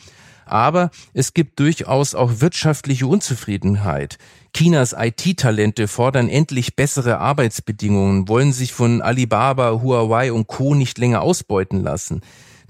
Aber 0.46 0.92
es 1.16 1.34
gibt 1.34 1.60
durchaus 1.60 2.14
auch 2.14 2.42
wirtschaftliche 2.42 3.08
Unzufriedenheit. 3.08 4.20
Chinas 4.56 4.94
IT-Talente 4.96 5.88
fordern 5.88 6.30
endlich 6.30 6.76
bessere 6.76 7.18
Arbeitsbedingungen, 7.18 8.28
wollen 8.28 8.54
sich 8.54 8.72
von 8.72 9.02
Alibaba, 9.02 9.82
Huawei 9.82 10.32
und 10.32 10.46
Co. 10.46 10.76
nicht 10.76 11.00
länger 11.00 11.24
ausbeuten 11.24 11.82
lassen. 11.82 12.22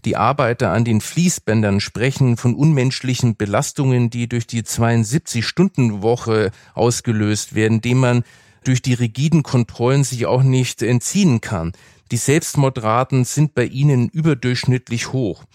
Die 0.04 0.18
Arbeiter 0.18 0.72
an 0.72 0.84
den 0.84 1.00
Fließbändern 1.00 1.80
sprechen 1.80 2.36
von 2.36 2.56
unmenschlichen 2.56 3.36
Belastungen, 3.36 4.10
die 4.10 4.28
durch 4.28 4.48
die 4.48 4.64
72-Stunden-Woche 4.64 6.52
ausgelöst 6.74 7.54
werden, 7.54 7.82
dem 7.82 8.00
man 8.00 8.24
durch 8.64 8.82
die 8.82 8.94
rigiden 8.94 9.44
Kontrollen 9.44 10.04
sich 10.04 10.26
auch 10.26 10.42
nicht 10.44 10.82
entziehen 10.82 11.40
kann. 11.42 11.74
Die 12.12 12.18
Selbstmordraten 12.18 13.26
sind 13.26 13.54
bei 13.54 13.66
ihnen 13.66 14.10
überdurchschnittlich 14.10 15.14
hoch. 15.14 15.46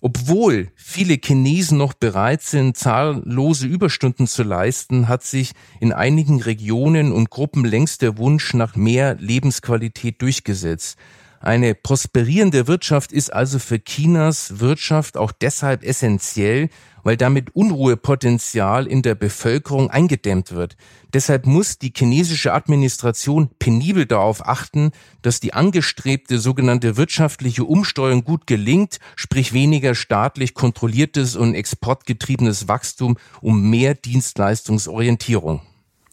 Obwohl 0.00 0.68
viele 0.76 1.18
Chinesen 1.22 1.76
noch 1.76 1.92
bereit 1.92 2.42
sind, 2.42 2.76
zahllose 2.76 3.66
Überstunden 3.66 4.26
zu 4.26 4.42
leisten, 4.42 5.08
hat 5.08 5.24
sich 5.24 5.52
in 5.78 5.92
einigen 5.92 6.40
Regionen 6.40 7.12
und 7.12 7.28
Gruppen 7.28 7.66
längst 7.66 8.00
der 8.00 8.16
Wunsch 8.16 8.54
nach 8.54 8.76
mehr 8.76 9.16
Lebensqualität 9.16 10.22
durchgesetzt. 10.22 10.96
Eine 11.42 11.74
prosperierende 11.74 12.66
Wirtschaft 12.66 13.12
ist 13.12 13.32
also 13.32 13.58
für 13.58 13.82
Chinas 13.82 14.60
Wirtschaft 14.60 15.16
auch 15.16 15.32
deshalb 15.32 15.82
essentiell, 15.82 16.68
weil 17.02 17.16
damit 17.16 17.56
Unruhepotenzial 17.56 18.86
in 18.86 19.00
der 19.00 19.14
Bevölkerung 19.14 19.90
eingedämmt 19.90 20.52
wird. 20.52 20.76
Deshalb 21.14 21.46
muss 21.46 21.78
die 21.78 21.94
chinesische 21.96 22.52
Administration 22.52 23.48
penibel 23.58 24.04
darauf 24.04 24.46
achten, 24.46 24.90
dass 25.22 25.40
die 25.40 25.54
angestrebte 25.54 26.38
sogenannte 26.38 26.98
wirtschaftliche 26.98 27.64
Umsteuerung 27.64 28.22
gut 28.22 28.46
gelingt, 28.46 28.98
sprich 29.16 29.54
weniger 29.54 29.94
staatlich 29.94 30.52
kontrolliertes 30.52 31.36
und 31.36 31.54
exportgetriebenes 31.54 32.68
Wachstum, 32.68 33.16
um 33.40 33.70
mehr 33.70 33.94
Dienstleistungsorientierung. 33.94 35.62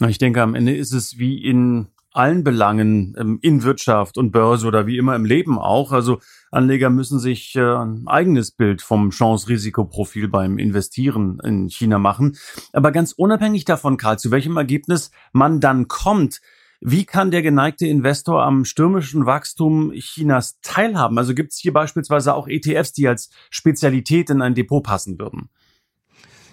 Ich 0.07 0.19
denke, 0.19 0.41
am 0.41 0.55
Ende 0.55 0.73
ist 0.73 0.93
es 0.93 1.17
wie 1.17 1.43
in 1.43 1.87
allen 2.11 2.43
Belangen 2.43 3.15
ähm, 3.17 3.39
in 3.41 3.63
Wirtschaft 3.63 4.17
und 4.17 4.31
Börse 4.31 4.67
oder 4.67 4.87
wie 4.87 4.97
immer 4.97 5.15
im 5.15 5.25
Leben 5.25 5.59
auch. 5.59 5.91
Also 5.91 6.19
Anleger 6.51 6.89
müssen 6.89 7.19
sich 7.19 7.55
äh, 7.55 7.61
ein 7.61 8.03
eigenes 8.07 8.51
Bild 8.51 8.81
vom 8.81 9.11
Chance-Risikoprofil 9.11 10.27
beim 10.27 10.57
Investieren 10.57 11.39
in 11.43 11.69
China 11.69 11.99
machen. 11.99 12.37
Aber 12.73 12.91
ganz 12.91 13.11
unabhängig 13.11 13.65
davon, 13.65 13.97
Karl, 13.97 14.19
zu 14.19 14.31
welchem 14.31 14.57
Ergebnis 14.57 15.11
man 15.31 15.59
dann 15.59 15.87
kommt, 15.87 16.41
wie 16.79 17.05
kann 17.05 17.31
der 17.31 17.41
geneigte 17.41 17.87
Investor 17.87 18.43
am 18.43 18.63
stürmischen 18.63 19.25
Wachstum 19.25 19.91
Chinas 19.93 20.59
teilhaben? 20.61 21.17
Also 21.17 21.33
gibt 21.33 21.51
es 21.51 21.57
hier 21.57 21.73
beispielsweise 21.73 22.35
auch 22.35 22.47
ETFs, 22.47 22.93
die 22.93 23.07
als 23.07 23.31
Spezialität 23.49 24.29
in 24.29 24.41
ein 24.41 24.53
Depot 24.53 24.83
passen 24.83 25.17
würden? 25.19 25.49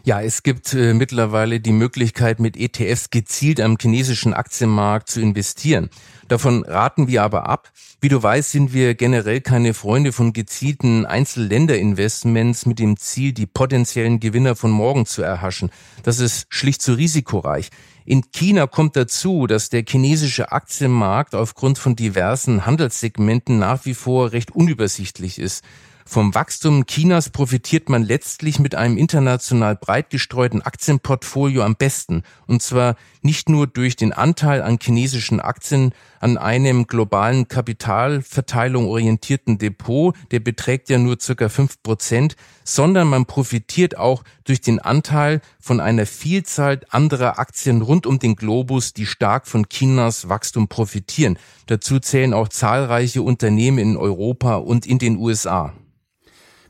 Ja, 0.06 0.20
es 0.20 0.42
gibt 0.42 0.74
äh, 0.74 0.92
mittlerweile 0.92 1.60
die 1.60 1.72
Möglichkeit, 1.72 2.38
mit 2.38 2.58
ETFs 2.58 3.08
gezielt 3.08 3.58
am 3.58 3.78
chinesischen 3.80 4.34
Aktienmarkt 4.34 5.08
zu 5.08 5.18
investieren. 5.22 5.88
Davon 6.28 6.62
raten 6.62 7.08
wir 7.08 7.22
aber 7.22 7.48
ab. 7.48 7.70
Wie 8.02 8.10
du 8.10 8.22
weißt, 8.22 8.50
sind 8.50 8.74
wir 8.74 8.94
generell 8.96 9.40
keine 9.40 9.72
Freunde 9.72 10.12
von 10.12 10.34
gezielten 10.34 11.06
Einzelländerinvestments 11.06 12.66
mit 12.66 12.80
dem 12.80 12.98
Ziel, 12.98 13.32
die 13.32 13.46
potenziellen 13.46 14.20
Gewinner 14.20 14.56
von 14.56 14.70
morgen 14.70 15.06
zu 15.06 15.22
erhaschen. 15.22 15.70
Das 16.02 16.18
ist 16.18 16.48
schlicht 16.50 16.82
zu 16.82 16.92
risikoreich. 16.92 17.70
In 18.04 18.30
China 18.30 18.66
kommt 18.66 18.96
dazu, 18.96 19.46
dass 19.46 19.70
der 19.70 19.84
chinesische 19.88 20.52
Aktienmarkt 20.52 21.34
aufgrund 21.34 21.78
von 21.78 21.96
diversen 21.96 22.66
Handelssegmenten 22.66 23.58
nach 23.58 23.86
wie 23.86 23.94
vor 23.94 24.32
recht 24.32 24.50
unübersichtlich 24.54 25.38
ist. 25.38 25.64
Vom 26.06 26.34
Wachstum 26.34 26.84
Chinas 26.86 27.30
profitiert 27.30 27.88
man 27.88 28.02
letztlich 28.02 28.58
mit 28.58 28.74
einem 28.74 28.98
international 28.98 29.74
breit 29.74 30.10
gestreuten 30.10 30.60
Aktienportfolio 30.60 31.62
am 31.62 31.76
besten. 31.76 32.22
Und 32.46 32.62
zwar 32.62 32.96
nicht 33.22 33.48
nur 33.48 33.66
durch 33.66 33.96
den 33.96 34.12
Anteil 34.12 34.60
an 34.60 34.78
chinesischen 34.80 35.40
Aktien 35.40 35.94
an 36.20 36.36
einem 36.36 36.86
globalen 36.86 37.48
Kapitalverteilung 37.48 38.86
orientierten 38.86 39.56
Depot, 39.56 40.14
der 40.30 40.40
beträgt 40.40 40.90
ja 40.90 40.98
nur 40.98 41.16
circa 41.18 41.48
fünf 41.48 41.82
Prozent, 41.82 42.36
sondern 42.64 43.08
man 43.08 43.24
profitiert 43.24 43.96
auch 43.96 44.24
durch 44.44 44.60
den 44.60 44.80
Anteil 44.80 45.40
von 45.58 45.80
einer 45.80 46.04
Vielzahl 46.04 46.80
anderer 46.90 47.38
Aktien 47.38 47.80
rund 47.80 48.06
um 48.06 48.18
den 48.18 48.36
Globus, 48.36 48.92
die 48.92 49.06
stark 49.06 49.46
von 49.46 49.70
Chinas 49.70 50.28
Wachstum 50.28 50.68
profitieren. 50.68 51.38
Dazu 51.66 51.98
zählen 51.98 52.34
auch 52.34 52.48
zahlreiche 52.48 53.22
Unternehmen 53.22 53.78
in 53.78 53.96
Europa 53.96 54.56
und 54.56 54.84
in 54.84 54.98
den 54.98 55.16
USA. 55.16 55.72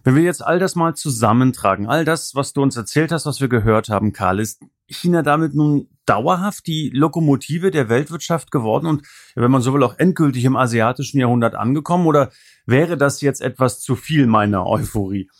Wenn 0.05 0.17
wir 0.17 0.23
jetzt 0.23 0.45
all 0.45 0.59
das 0.59 0.77
mal 0.77 0.95
zusammentragen, 0.95 1.87
all 1.87 2.05
das, 2.05 2.35
was 2.35 2.53
du 2.53 2.61
uns 2.63 2.77
erzählt 2.77 3.11
hast, 3.11 3.25
was 3.25 3.41
wir 3.41 3.49
gehört 3.49 3.89
haben, 3.89 4.13
Karl, 4.13 4.39
ist 4.39 4.63
China 4.87 5.23
damit 5.23 5.55
nun 5.55 5.89
dauerhaft 6.05 6.67
die 6.67 6.91
Lokomotive 6.91 7.71
der 7.71 7.89
Weltwirtschaft 7.89 8.51
geworden 8.51 8.87
und, 8.87 9.07
wenn 9.35 9.51
man 9.51 9.63
so 9.63 9.73
will, 9.73 9.83
auch 9.83 9.99
endgültig 9.99 10.45
im 10.45 10.57
asiatischen 10.57 11.19
Jahrhundert 11.21 11.55
angekommen? 11.55 12.07
Oder 12.07 12.31
wäre 12.67 12.99
das 12.99 13.23
jetzt 13.23 13.41
etwas 13.41 13.81
zu 13.81 13.97
viel 13.97 14.27
meiner 14.27 14.67
Euphorie? 14.67 15.31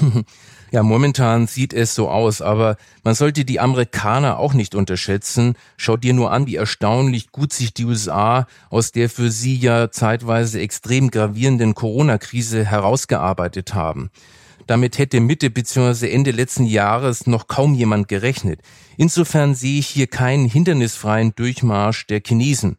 Ja, 0.72 0.82
momentan 0.82 1.46
sieht 1.46 1.74
es 1.74 1.94
so 1.94 2.08
aus, 2.08 2.40
aber 2.40 2.78
man 3.04 3.14
sollte 3.14 3.44
die 3.44 3.60
Amerikaner 3.60 4.38
auch 4.38 4.54
nicht 4.54 4.74
unterschätzen. 4.74 5.54
Schaut 5.76 6.02
dir 6.02 6.14
nur 6.14 6.32
an, 6.32 6.46
wie 6.46 6.56
erstaunlich 6.56 7.30
gut 7.30 7.52
sich 7.52 7.74
die 7.74 7.84
USA 7.84 8.46
aus 8.70 8.90
der 8.90 9.10
für 9.10 9.30
sie 9.30 9.54
ja 9.54 9.90
zeitweise 9.90 10.62
extrem 10.62 11.10
gravierenden 11.10 11.74
Corona-Krise 11.74 12.64
herausgearbeitet 12.64 13.74
haben. 13.74 14.10
Damit 14.66 14.96
hätte 14.96 15.20
Mitte 15.20 15.50
bzw. 15.50 16.10
Ende 16.10 16.30
letzten 16.30 16.64
Jahres 16.64 17.26
noch 17.26 17.48
kaum 17.48 17.74
jemand 17.74 18.08
gerechnet. 18.08 18.60
Insofern 18.96 19.54
sehe 19.54 19.78
ich 19.78 19.88
hier 19.88 20.06
keinen 20.06 20.48
hindernisfreien 20.48 21.34
Durchmarsch 21.34 22.06
der 22.06 22.22
Chinesen. 22.26 22.78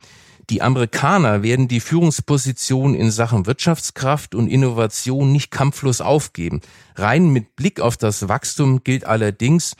Die 0.50 0.62
Amerikaner 0.62 1.42
werden 1.42 1.68
die 1.70 1.80
Führungsposition 1.80 2.96
in 2.96 3.12
Sachen 3.12 3.46
Wirtschaftskraft 3.46 4.36
und 4.36 4.48
Innovation 4.48 5.32
nicht 5.32 5.52
kampflos 5.52 6.02
aufgeben. 6.02 6.60
Rein 6.96 7.30
mit 7.30 7.56
Blick 7.56 7.80
auf 7.80 7.96
das 7.96 8.28
Wachstum 8.28 8.84
gilt 8.84 9.06
allerdings, 9.06 9.76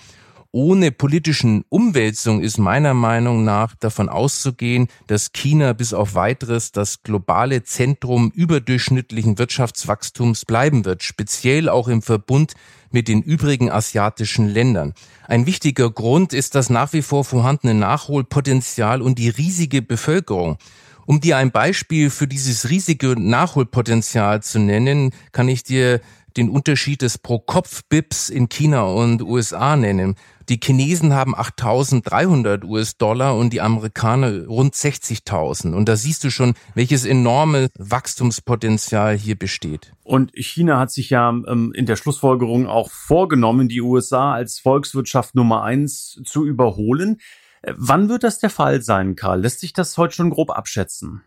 ohne 0.56 0.92
politischen 0.92 1.66
Umwälzung 1.70 2.40
ist 2.40 2.60
meiner 2.60 2.94
Meinung 2.94 3.44
nach 3.44 3.74
davon 3.74 4.08
auszugehen, 4.08 4.88
dass 5.08 5.34
China 5.34 5.74
bis 5.74 5.96
auf 5.96 6.14
weiteres 6.14 6.72
das 6.72 7.02
globale 7.02 7.64
Zentrum 7.64 8.30
überdurchschnittlichen 8.30 9.40
Wirtschaftswachstums 9.40 10.46
bleiben 10.46 10.86
wird, 10.86 11.02
speziell 11.02 11.70
auch 11.70 11.88
im 11.88 12.04
Verbund 12.04 12.54
mit 12.94 13.10
den 13.10 13.22
übrigen 13.22 13.70
asiatischen 13.70 14.48
Ländern. 14.48 14.94
Ein 15.28 15.46
wichtiger 15.46 15.90
Grund 15.90 16.32
ist 16.32 16.56
das 16.56 16.70
nach 16.70 16.94
wie 16.94 17.02
vor 17.02 17.26
vorhandene 17.26 17.74
Nachholpotenzial 17.74 19.02
und 19.02 19.20
die 19.20 19.30
riesige 19.30 19.82
Bevölkerung. 19.82 20.58
Um 21.06 21.20
dir 21.20 21.38
ein 21.38 21.52
Beispiel 21.52 22.10
für 22.10 22.28
dieses 22.28 22.70
riesige 22.70 23.20
Nachholpotenzial 23.20 24.42
zu 24.42 24.60
nennen, 24.60 25.12
kann 25.34 25.50
ich 25.50 25.64
dir 25.64 26.00
den 26.38 26.50
Unterschied 26.50 27.02
des 27.02 27.18
Pro-Kopf-BIPs 27.18 28.30
in 28.30 28.50
China 28.50 28.84
und 28.84 29.22
USA 29.22 29.76
nennen. 29.76 30.16
Die 30.50 30.60
Chinesen 30.62 31.14
haben 31.14 31.36
8.300 31.36 32.66
US-Dollar 32.66 33.38
und 33.38 33.54
die 33.54 33.62
Amerikaner 33.62 34.46
rund 34.46 34.74
60.000. 34.74 35.74
Und 35.74 35.88
da 35.88 35.96
siehst 35.96 36.24
du 36.24 36.30
schon, 36.30 36.54
welches 36.76 37.06
enorme 37.06 37.70
Wachstumspotenzial 37.78 39.18
hier 39.18 39.38
besteht. 39.38 39.94
Und 40.04 40.32
China 40.36 40.80
hat 40.80 40.92
sich 40.92 41.10
ja 41.10 41.30
ähm, 41.30 41.72
in 41.74 41.86
der 41.86 41.96
Schlussfolgerung 41.96 42.68
auch 42.68 42.92
vorgenommen, 42.92 43.70
die 43.70 43.82
USA 43.82 44.34
als 44.34 44.60
Volkswirtschaft 44.60 45.36
Nummer 45.36 45.64
eins 45.64 46.22
zu 46.26 46.46
überholen. 46.46 47.20
Äh, 47.62 47.74
wann 47.78 48.10
wird 48.10 48.24
das 48.24 48.40
der 48.40 48.50
Fall 48.50 48.82
sein, 48.82 49.16
Karl? 49.16 49.42
Lässt 49.42 49.62
sich 49.62 49.74
das 49.74 49.98
heute 49.98 50.16
schon 50.16 50.30
grob 50.30 50.52
abschätzen? 50.52 51.24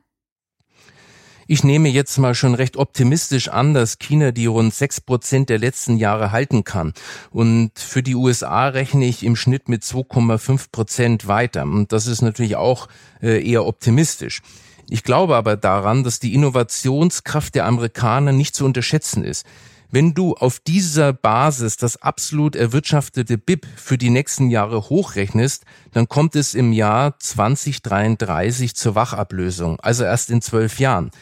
Ich 1.48 1.62
nehme 1.62 1.88
jetzt 1.88 2.18
mal 2.18 2.34
schon 2.34 2.56
recht 2.56 2.76
optimistisch 2.76 3.48
an, 3.48 3.72
dass 3.72 4.00
China 4.00 4.32
die 4.32 4.46
rund 4.46 4.74
sechs 4.74 5.00
Prozent 5.00 5.48
der 5.48 5.58
letzten 5.58 5.96
Jahre 5.96 6.32
halten 6.32 6.64
kann. 6.64 6.92
Und 7.30 7.70
für 7.76 8.02
die 8.02 8.16
USA 8.16 8.66
rechne 8.66 9.06
ich 9.06 9.22
im 9.22 9.36
Schnitt 9.36 9.68
mit 9.68 9.84
2,5 9.84 10.72
Prozent 10.72 11.28
weiter. 11.28 11.62
Und 11.62 11.92
das 11.92 12.08
ist 12.08 12.20
natürlich 12.20 12.56
auch 12.56 12.88
äh, 13.22 13.48
eher 13.48 13.64
optimistisch. 13.64 14.42
Ich 14.90 15.04
glaube 15.04 15.36
aber 15.36 15.56
daran, 15.56 16.02
dass 16.02 16.18
die 16.18 16.34
Innovationskraft 16.34 17.54
der 17.54 17.66
Amerikaner 17.66 18.32
nicht 18.32 18.56
zu 18.56 18.64
unterschätzen 18.64 19.22
ist. 19.22 19.46
Wenn 19.88 20.14
du 20.14 20.34
auf 20.34 20.58
dieser 20.58 21.12
Basis 21.12 21.76
das 21.76 22.02
absolut 22.02 22.56
erwirtschaftete 22.56 23.38
BIP 23.38 23.68
für 23.76 23.96
die 23.96 24.10
nächsten 24.10 24.50
Jahre 24.50 24.88
hochrechnest, 24.88 25.64
dann 25.92 26.08
kommt 26.08 26.34
es 26.34 26.54
im 26.54 26.72
Jahr 26.72 27.16
2033 27.20 28.74
zur 28.74 28.96
Wachablösung, 28.96 29.78
also 29.78 30.02
erst 30.02 30.30
in 30.30 30.42
zwölf 30.42 30.80
Jahren. 30.80 31.12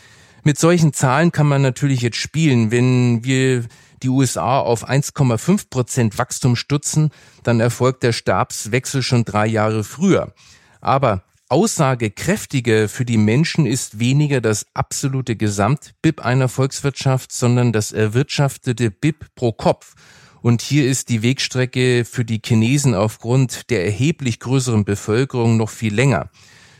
Mit 0.47 0.59
solchen 0.59 0.93
Zahlen 0.93 1.33
kann 1.33 1.49
man 1.49 1.63
natürlich 1.63 2.03
jetzt 2.03 2.19
spielen. 2.19 2.71
Wenn 2.71 3.25
wir 3.25 3.65
die 4.03 4.11
USA 4.11 4.59
auf 4.61 4.87
1,5 4.87 5.71
Prozent 5.71 6.19
Wachstum 6.19 6.55
stutzen, 6.55 7.11
dann 7.43 7.61
erfolgt 7.61 8.03
der 8.03 8.13
Stabswechsel 8.13 9.03
schon 9.03 9.25
drei 9.25 9.47
Jahre 9.47 9.85
früher. 9.85 10.35
Aber 10.83 11.23
aussagekräftiger 11.49 12.91
für 12.91 13.07
die 13.07 13.17
Menschen 13.17 13.65
ist 13.65 13.99
weniger 13.99 14.43
das 14.43 14.67
absolute 14.75 15.35
Gesamt-BIP 15.35 16.23
einer 16.23 16.51
Volkswirtschaft, 16.51 17.33
sondern 17.33 17.73
das 17.73 17.93
erwirtschaftete 17.93 18.91
BIP 18.91 19.35
pro 19.35 19.53
Kopf. 19.53 19.95
Und 20.43 20.61
hier 20.61 20.87
ist 20.87 21.09
die 21.09 21.23
Wegstrecke 21.23 22.05
für 22.05 22.27
die 22.27 22.43
Chinesen 22.45 22.95
aufgrund 22.95 23.71
der 23.71 23.87
erheblich 23.87 24.41
größeren 24.41 24.85
Bevölkerung 24.85 25.57
noch 25.57 25.71
viel 25.71 25.95
länger. 25.95 26.29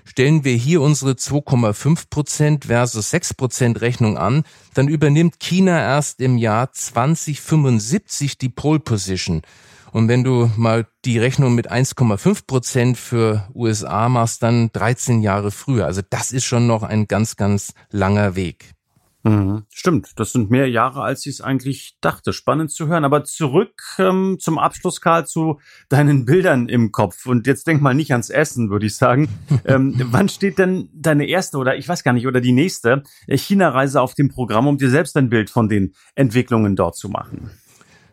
Stellen 0.05 0.45
wir 0.45 0.55
hier 0.55 0.83
unsere 0.83 1.13
2,5 1.13 2.05
Prozent 2.11 2.65
versus 2.67 3.11
6 3.11 3.35
Prozent 3.35 3.81
Rechnung 3.81 4.19
an, 4.19 4.45
dann 4.75 4.89
übernimmt 4.89 5.41
China 5.41 5.81
erst 5.81 6.21
im 6.21 6.37
Jahr 6.37 6.73
2075 6.73 8.37
die 8.37 8.51
Pole 8.51 8.81
Position. 8.81 9.43
Und 9.93 10.09
wenn 10.09 10.25
du 10.25 10.51
mal 10.57 10.87
die 11.05 11.19
Rechnung 11.19 11.55
mit 11.55 11.71
1,5 11.71 12.47
Prozent 12.47 12.99
für 12.99 13.49
USA 13.55 14.09
machst, 14.09 14.43
dann 14.43 14.71
13 14.73 15.23
Jahre 15.23 15.53
früher. 15.53 15.87
Also 15.87 16.03
das 16.09 16.33
ist 16.33 16.45
schon 16.45 16.67
noch 16.67 16.83
ein 16.83 17.07
ganz, 17.07 17.37
ganz 17.37 17.75
langer 17.91 18.35
Weg. 18.35 18.74
Mhm. 19.25 19.65
Stimmt, 19.71 20.21
das 20.21 20.33
sind 20.33 20.51
mehr 20.51 20.69
Jahre, 20.69 21.03
als 21.03 21.25
ich 21.25 21.35
es 21.37 21.41
eigentlich 21.41 21.97
dachte. 22.03 22.35
Spannend 22.35 22.71
zu 22.71 22.89
hören. 22.89 23.05
Aber 23.05 23.25
zurück 23.25 23.73
ähm, 23.99 24.37
zum 24.39 24.59
Abschluss, 24.59 25.01
Karl, 25.01 25.27
zu 25.27 25.61
deinen 25.89 26.27
Bildern 26.27 26.69
im 26.69 26.93
Kopf. 26.93 27.27
Und 27.27 27.47
jetzt 27.47 27.67
denk 27.67 27.81
mal 27.81 27.95
nicht 27.95 28.13
ans 28.13 28.29
Essen, 28.29 28.69
würde 28.69 28.87
ich 28.87 28.97
sagen. 28.97 29.29
ähm, 29.65 29.95
wann 30.11 30.29
steht 30.29 30.59
denn 30.59 30.91
deine 30.93 31.27
erste 31.27 31.57
oder 31.57 31.77
ich 31.77 31.89
weiß 31.89 32.05
gar 32.05 32.13
nicht, 32.13 32.27
oder 32.27 32.43
die 32.43 32.53
nächste 32.53 33.03
China-Reise 33.27 34.01
auf 34.01 34.15
dem 34.15 34.29
Programm, 34.29 34.67
um 34.67 34.77
dir 34.77 34.91
selbst 34.91 35.17
ein 35.17 35.31
Bild 35.31 35.49
von 35.49 35.71
den 35.71 35.95
Entwicklungen 36.15 36.77
dort 36.77 36.97
zu 36.97 37.09
machen? 37.09 37.51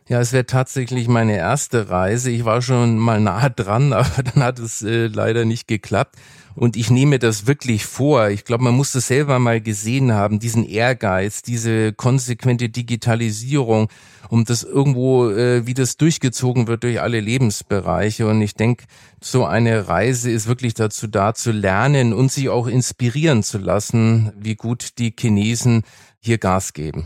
Ja, 0.07 0.19
es 0.19 0.33
wäre 0.33 0.45
tatsächlich 0.45 1.07
meine 1.07 1.37
erste 1.37 1.89
Reise. 1.89 2.31
Ich 2.31 2.43
war 2.43 2.61
schon 2.61 2.97
mal 2.97 3.19
nahe 3.19 3.51
dran, 3.51 3.93
aber 3.93 4.23
dann 4.23 4.43
hat 4.43 4.59
es 4.59 4.81
äh, 4.81 5.07
leider 5.07 5.43
nicht 5.43 5.67
geklappt. 5.67 6.15
Und 6.55 6.75
ich 6.75 6.89
nehme 6.89 7.19
das 7.19 7.47
wirklich 7.47 7.85
vor. 7.85 8.29
Ich 8.29 8.45
glaube, 8.45 8.63
man 8.63 8.75
muss 8.75 8.91
das 8.91 9.07
selber 9.07 9.39
mal 9.39 9.61
gesehen 9.61 10.13
haben, 10.13 10.39
diesen 10.39 10.65
Ehrgeiz, 10.65 11.41
diese 11.41 11.93
konsequente 11.93 12.69
Digitalisierung, 12.69 13.89
um 14.29 14.45
das 14.45 14.63
irgendwo, 14.63 15.29
äh, 15.29 15.65
wie 15.65 15.73
das 15.73 15.97
durchgezogen 15.97 16.67
wird 16.67 16.83
durch 16.83 17.01
alle 17.01 17.19
Lebensbereiche. 17.19 18.27
Und 18.27 18.41
ich 18.41 18.55
denke, 18.55 18.85
so 19.21 19.45
eine 19.45 19.87
Reise 19.87 20.31
ist 20.31 20.47
wirklich 20.47 20.73
dazu 20.73 21.07
da, 21.07 21.33
zu 21.33 21.51
lernen 21.51 22.13
und 22.13 22.31
sich 22.31 22.49
auch 22.49 22.67
inspirieren 22.67 23.43
zu 23.43 23.57
lassen, 23.57 24.31
wie 24.37 24.55
gut 24.55 24.97
die 24.99 25.13
Chinesen 25.17 25.83
hier 26.19 26.37
Gas 26.37 26.73
geben. 26.73 27.05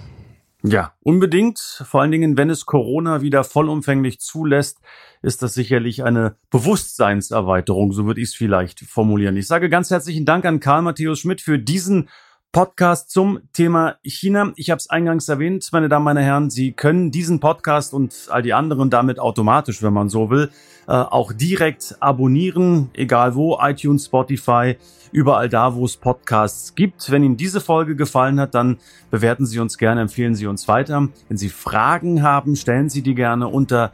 Ja, 0.67 0.93
unbedingt. 1.01 1.59
Vor 1.59 2.01
allen 2.01 2.11
Dingen, 2.11 2.37
wenn 2.37 2.49
es 2.49 2.65
Corona 2.65 3.21
wieder 3.21 3.43
vollumfänglich 3.43 4.19
zulässt, 4.19 4.79
ist 5.21 5.43
das 5.43 5.53
sicherlich 5.53 6.03
eine 6.03 6.37
Bewusstseinserweiterung, 6.49 7.91
so 7.91 8.05
würde 8.05 8.21
ich 8.21 8.29
es 8.29 8.35
vielleicht 8.35 8.79
formulieren. 8.79 9.37
Ich 9.37 9.47
sage 9.47 9.69
ganz 9.69 9.91
herzlichen 9.91 10.25
Dank 10.25 10.45
an 10.45 10.59
Karl 10.59 10.81
Matthäus 10.81 11.19
Schmidt 11.19 11.41
für 11.41 11.59
diesen 11.59 12.09
Podcast 12.55 13.11
zum 13.11 13.41
Thema 13.51 13.97
China. 14.01 14.53
Ich 14.55 14.69
habe 14.69 14.79
es 14.79 14.89
eingangs 14.89 15.27
erwähnt, 15.27 15.67
meine 15.73 15.89
Damen, 15.89 16.05
meine 16.05 16.21
Herren, 16.21 16.49
Sie 16.49 16.71
können 16.71 17.11
diesen 17.11 17.41
Podcast 17.41 17.93
und 17.93 18.29
all 18.29 18.43
die 18.43 18.53
anderen 18.53 18.89
damit 18.89 19.19
automatisch, 19.19 19.83
wenn 19.83 19.91
man 19.91 20.07
so 20.07 20.29
will, 20.29 20.49
äh, 20.87 20.93
auch 20.93 21.33
direkt 21.33 21.97
abonnieren, 21.99 22.91
egal 22.93 23.35
wo, 23.35 23.59
iTunes, 23.61 24.05
Spotify, 24.05 24.77
überall 25.11 25.49
da, 25.49 25.75
wo 25.75 25.83
es 25.83 25.97
Podcasts 25.97 26.75
gibt. 26.75 27.11
Wenn 27.11 27.25
Ihnen 27.25 27.35
diese 27.35 27.59
Folge 27.59 27.97
gefallen 27.97 28.39
hat, 28.39 28.55
dann 28.55 28.77
bewerten 29.11 29.45
Sie 29.45 29.59
uns 29.59 29.77
gerne, 29.77 29.99
empfehlen 29.99 30.33
Sie 30.33 30.47
uns 30.47 30.69
weiter. 30.69 31.09
Wenn 31.27 31.37
Sie 31.37 31.49
Fragen 31.49 32.23
haben, 32.23 32.55
stellen 32.55 32.87
Sie 32.87 33.01
die 33.01 33.15
gerne 33.15 33.49
unter 33.49 33.91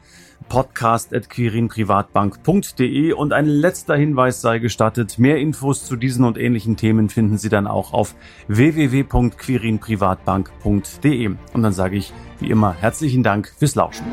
podcast.quirinprivatbank.de 0.50 3.14
und 3.14 3.32
ein 3.34 3.46
letzter 3.46 3.96
Hinweis 3.96 4.42
sei 4.42 4.58
gestattet. 4.60 5.20
Mehr 5.20 5.38
Infos 5.38 5.86
zu 5.86 5.96
diesen 5.96 6.26
und 6.26 6.38
ähnlichen 6.38 6.76
Themen 6.78 7.10
finden 7.10 7.38
Sie 7.38 7.50
dann 7.50 7.68
auch 7.68 7.94
auf 7.94 8.16
www.quirinprivatbank.de. 8.48 11.36
Und 11.54 11.64
dann 11.64 11.74
sage 11.74 11.98
ich 11.98 12.12
wie 12.40 12.50
immer 12.50 12.74
herzlichen 12.74 13.22
Dank 13.24 13.54
fürs 13.58 13.76
Lauschen. 13.76 14.08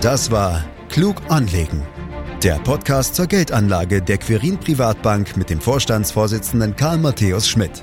Das 0.00 0.30
war 0.30 0.64
Klug 0.88 1.16
anlegen. 1.28 1.82
Der 2.42 2.54
Podcast 2.60 3.16
zur 3.16 3.26
Geldanlage 3.26 4.00
der 4.00 4.18
Quirin 4.18 4.58
Privatbank 4.58 5.36
mit 5.36 5.50
dem 5.50 5.60
Vorstandsvorsitzenden 5.60 6.76
Karl 6.76 6.98
Matthäus 6.98 7.48
Schmidt. 7.48 7.82